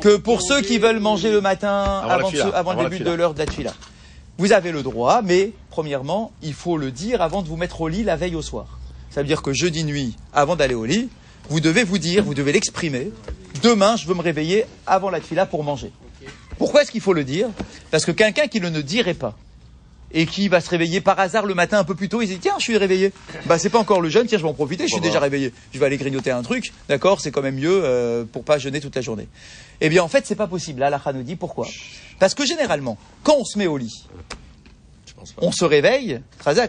que 0.00 0.16
pour 0.16 0.42
ceux 0.42 0.60
qui 0.62 0.78
veulent 0.78 1.00
manger 1.00 1.30
le 1.30 1.40
matin 1.40 2.00
Avant 2.08 2.30
ce- 2.30 2.36
le 2.82 2.88
début 2.88 3.04
de 3.04 3.10
l'heure 3.10 3.34
de 3.34 3.38
la 3.38 3.46
tfila, 3.46 3.72
vous 4.38 4.52
avez 4.52 4.72
le 4.72 4.82
droit, 4.82 5.20
mais 5.22 5.52
premièrement, 5.70 6.32
il 6.42 6.54
faut 6.54 6.76
le 6.76 6.90
dire 6.90 7.22
avant 7.22 7.42
de 7.42 7.48
vous 7.48 7.56
mettre 7.56 7.80
au 7.80 7.88
lit 7.88 8.02
la 8.04 8.16
veille 8.16 8.34
au 8.34 8.42
soir. 8.42 8.78
Ça 9.10 9.20
veut 9.20 9.26
dire 9.26 9.42
que 9.42 9.52
jeudi 9.52 9.84
nuit, 9.84 10.16
avant 10.32 10.56
d'aller 10.56 10.74
au 10.74 10.84
lit, 10.86 11.08
vous 11.50 11.60
devez 11.60 11.84
vous 11.84 11.98
dire, 11.98 12.24
vous 12.24 12.34
devez 12.34 12.52
l'exprimer, 12.52 13.10
demain 13.62 13.96
je 13.96 14.06
veux 14.06 14.14
me 14.14 14.22
réveiller 14.22 14.64
avant 14.86 15.10
la 15.10 15.20
tfila 15.20 15.44
pour 15.46 15.62
manger. 15.64 15.92
Pourquoi 16.58 16.82
est-ce 16.82 16.90
qu'il 16.90 17.00
faut 17.00 17.12
le 17.12 17.24
dire? 17.24 17.48
Parce 17.90 18.04
que 18.04 18.12
quelqu'un 18.12 18.46
qui 18.46 18.60
ne 18.60 18.70
le 18.70 18.82
dirait 18.82 19.14
pas 19.14 19.36
et 20.12 20.26
qui 20.26 20.48
va 20.48 20.60
se 20.60 20.70
réveiller 20.70 21.00
par 21.00 21.18
hasard 21.18 21.46
le 21.46 21.54
matin 21.54 21.78
un 21.78 21.84
peu 21.84 21.94
plus 21.94 22.08
tôt, 22.08 22.22
il 22.22 22.28
se 22.28 22.32
dit 22.32 22.38
tiens, 22.38 22.54
je 22.58 22.64
suis 22.64 22.76
réveillé. 22.76 23.12
Bah 23.46 23.58
c'est 23.58 23.70
pas 23.70 23.78
encore 23.78 24.00
le 24.00 24.08
jeûne, 24.08 24.26
tiens, 24.26 24.38
je 24.38 24.42
vais 24.42 24.48
en 24.48 24.54
profiter, 24.54 24.84
je 24.86 24.92
suis 24.92 25.00
déjà 25.00 25.20
réveillé. 25.20 25.52
Je 25.72 25.78
vais 25.78 25.86
aller 25.86 25.96
grignoter 25.96 26.30
un 26.30 26.42
truc, 26.42 26.72
d'accord 26.88 27.20
C'est 27.20 27.30
quand 27.30 27.42
même 27.42 27.56
mieux 27.56 27.80
euh, 27.84 28.24
pour 28.24 28.44
pas 28.44 28.58
jeûner 28.58 28.80
toute 28.80 28.96
la 28.96 29.02
journée. 29.02 29.28
Eh 29.80 29.88
bien 29.88 30.02
en 30.02 30.08
fait, 30.08 30.26
c'est 30.26 30.34
pas 30.36 30.46
possible. 30.46 30.80
La 30.80 31.00
nous 31.12 31.22
dit 31.22 31.36
pourquoi 31.36 31.66
Parce 32.18 32.34
que 32.34 32.46
généralement, 32.46 32.96
quand 33.22 33.36
on 33.38 33.44
se 33.44 33.58
met 33.58 33.66
au 33.66 33.76
lit, 33.76 34.06
on 35.38 35.52
se 35.52 35.64
réveille, 35.64 36.20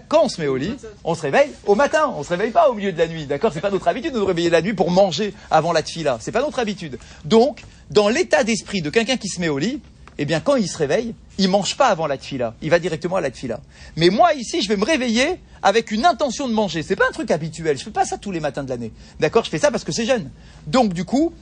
quand 0.07 0.23
on 0.23 0.29
se 0.29 0.41
met 0.41 0.47
au 0.47 0.57
lit, 0.57 0.75
on 1.03 1.15
se 1.15 1.21
réveille 1.21 1.51
au 1.65 1.75
matin, 1.75 2.13
on 2.15 2.23
se 2.23 2.29
réveille 2.29 2.51
pas 2.51 2.69
au 2.69 2.73
milieu 2.73 2.91
de 2.91 2.97
la 2.97 3.07
nuit, 3.07 3.25
d'accord 3.25 3.51
C'est 3.53 3.61
pas 3.61 3.71
notre 3.71 3.87
habitude 3.87 4.13
de 4.13 4.19
nous 4.19 4.25
réveiller 4.25 4.49
la 4.49 4.61
nuit 4.61 4.73
pour 4.73 4.91
manger 4.91 5.33
avant 5.49 5.73
la 5.73 5.81
tfila, 5.81 6.17
c'est 6.21 6.31
pas 6.31 6.41
notre 6.41 6.59
habitude. 6.59 6.97
Donc, 7.25 7.63
dans 7.89 8.09
l'état 8.09 8.43
d'esprit 8.43 8.81
de 8.81 8.89
quelqu'un 8.89 9.17
qui 9.17 9.27
se 9.27 9.39
met 9.39 9.49
au 9.49 9.57
lit, 9.57 9.81
eh 10.17 10.25
bien 10.25 10.39
quand 10.39 10.55
il 10.55 10.67
se 10.67 10.77
réveille, 10.77 11.15
il 11.37 11.49
mange 11.49 11.75
pas 11.77 11.87
avant 11.87 12.07
la 12.07 12.17
tfila, 12.17 12.55
il 12.61 12.69
va 12.69 12.79
directement 12.79 13.15
à 13.17 13.21
la 13.21 13.31
tfila. 13.31 13.59
Mais 13.95 14.09
moi 14.09 14.33
ici, 14.33 14.61
je 14.61 14.69
vais 14.69 14.77
me 14.77 14.85
réveiller 14.85 15.39
avec 15.61 15.91
une 15.91 16.05
intention 16.05 16.47
de 16.47 16.53
manger, 16.53 16.83
c'est 16.83 16.95
pas 16.95 17.07
un 17.07 17.11
truc 17.11 17.31
habituel, 17.31 17.77
je 17.77 17.83
fais 17.83 17.91
pas 17.91 18.05
ça 18.05 18.17
tous 18.17 18.31
les 18.31 18.39
matins 18.39 18.63
de 18.63 18.69
l'année. 18.69 18.91
D'accord 19.19 19.43
Je 19.43 19.49
fais 19.49 19.59
ça 19.59 19.71
parce 19.71 19.83
que 19.83 19.91
c'est 19.91 20.05
jeune. 20.05 20.29
Donc 20.67 20.93
du 20.93 21.05
coup, 21.05 21.33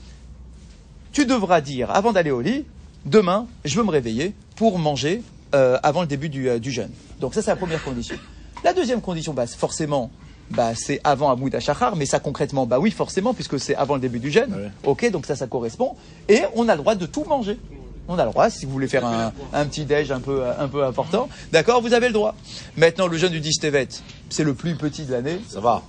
tu 1.12 1.26
devras 1.26 1.62
dire, 1.62 1.92
avant 1.92 2.14
d'aller 2.14 2.32
au 2.32 2.42
lit, 2.42 2.66
demain, 3.06 3.48
je 3.66 3.76
veux 3.76 3.84
me 3.84 3.92
réveiller 3.92 4.34
pour 4.56 4.80
manger 4.80 5.24
euh, 5.56 5.78
avant 5.84 6.02
le 6.02 6.08
début 6.08 6.30
du, 6.30 6.50
euh, 6.50 6.60
du 6.60 6.72
jeûne. 6.72 6.92
Donc 7.20 7.34
ça, 7.34 7.42
c'est 7.42 7.52
la 7.52 7.58
première 7.58 7.84
condition. 7.84 8.16
La 8.64 8.74
deuxième 8.74 9.02
condition, 9.02 9.34
bah, 9.34 9.48
forcément, 9.48 10.12
bah, 10.52 10.74
c'est 10.76 11.02
avant 11.04 11.32
Amoud 11.32 11.60
Shachar, 11.60 11.96
mais 11.96 12.06
ça 12.06 12.20
concrètement, 12.20 12.66
bah 12.66 12.80
oui, 12.80 12.92
forcément, 12.92 13.34
puisque 13.34 13.60
c'est 13.60 13.76
avant 13.76 13.96
le 13.96 14.02
début 14.02 14.20
du 14.20 14.32
jeûne. 14.32 14.54
Ouais. 14.54 14.72
Ok, 14.86 15.10
donc 15.12 15.26
ça, 15.26 15.36
ça 15.36 15.48
correspond. 15.48 15.96
Et 16.30 16.42
on 16.56 16.70
a 16.70 16.76
le 16.76 16.82
droit 16.82 16.96
de 16.96 17.06
tout 17.06 17.24
manger. 17.24 17.58
On 18.08 18.18
a 18.18 18.26
le 18.26 18.32
droit, 18.32 18.50
si 18.50 18.66
vous 18.66 18.72
voulez 18.72 18.88
faire 18.88 19.06
un, 19.06 19.66
petit 19.66 19.86
déj 19.86 20.12
un 20.12 20.20
peu, 20.20 20.44
un 20.46 20.68
peu 20.68 20.84
important, 20.84 21.30
d'accord, 21.52 21.82
vous 21.82 21.94
avez 21.94 22.08
le 22.08 22.14
droit. 22.14 22.36
Maintenant, 22.76 23.08
le 23.08 23.18
jeûne 23.18 23.32
du 23.32 23.40
10 23.40 23.60
Tevet, 23.60 23.88
c'est 24.30 24.44
le 24.44 24.54
plus 24.54 24.76
petit 24.76 25.06
de 25.06 25.14
l'année. 25.14 25.40
Ça 25.48 25.60
va. 25.60 25.84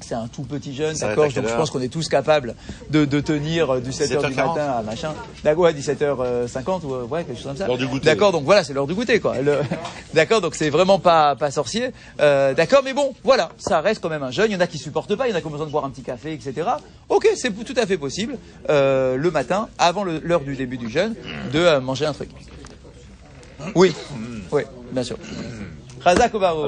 C'est 0.00 0.14
un 0.14 0.28
tout 0.28 0.42
petit 0.42 0.72
va 0.76 0.92
d'accord 0.92 1.24
Donc 1.32 1.48
je 1.48 1.54
pense 1.56 1.70
qu'on 1.70 1.80
est 1.80 1.88
tous 1.88 2.08
capables 2.08 2.54
de, 2.90 3.04
de 3.06 3.20
tenir 3.20 3.70
euh, 3.74 3.80
du 3.80 3.90
7h 3.90 4.26
du 4.28 4.34
17h40. 4.34 4.36
matin 4.36 4.72
à 4.78 4.82
machin. 4.82 5.14
D'accord, 5.42 5.64
ouais, 5.64 5.72
17h50 5.72 6.84
ou 6.84 6.94
euh, 6.94 7.04
ouais, 7.04 7.24
quelque 7.24 7.36
chose 7.36 7.46
comme 7.46 7.56
ça. 7.56 7.66
L'heure 7.66 7.78
du 7.78 7.86
goûter. 7.86 8.04
D'accord, 8.04 8.30
donc 8.30 8.44
voilà, 8.44 8.62
c'est 8.62 8.72
l'heure 8.74 8.86
du 8.86 8.94
goûter, 8.94 9.20
quoi. 9.20 9.38
Le- 9.40 9.60
D'accord, 10.14 10.40
donc 10.40 10.54
c'est 10.54 10.70
vraiment 10.70 10.98
pas, 10.98 11.34
pas 11.34 11.50
sorcier. 11.50 11.90
Euh, 12.20 12.52
d'accord, 12.54 12.82
mais 12.84 12.92
bon, 12.92 13.14
voilà, 13.24 13.50
ça 13.58 13.80
reste 13.80 14.00
quand 14.02 14.10
même 14.10 14.22
un 14.22 14.30
jeûne. 14.30 14.46
Il 14.50 14.54
y 14.54 14.56
en 14.56 14.60
a 14.60 14.66
qui 14.66 14.78
supportent 14.78 15.16
pas, 15.16 15.26
il 15.28 15.30
y 15.30 15.34
en 15.34 15.36
a 15.36 15.40
qui 15.40 15.46
ont 15.46 15.50
besoin 15.50 15.66
de 15.66 15.72
boire 15.72 15.84
un 15.84 15.90
petit 15.90 16.02
café, 16.02 16.32
etc. 16.34 16.68
Ok, 17.08 17.28
c'est 17.34 17.50
tout 17.64 17.74
à 17.76 17.86
fait 17.86 17.96
possible, 17.98 18.36
euh, 18.68 19.16
le 19.16 19.30
matin, 19.30 19.68
avant 19.78 20.04
l'heure 20.04 20.40
du 20.40 20.56
début 20.56 20.76
du 20.76 20.90
jeûne, 20.90 21.14
de 21.52 21.58
euh, 21.60 21.80
manger 21.80 22.04
un 22.06 22.12
truc. 22.12 22.30
Oui, 23.74 23.94
oui, 24.52 24.62
bien 24.92 25.02
sûr. 25.02 25.16
Chazak 26.06 26.32
ou 26.34 26.40
Baruch. 26.40 26.66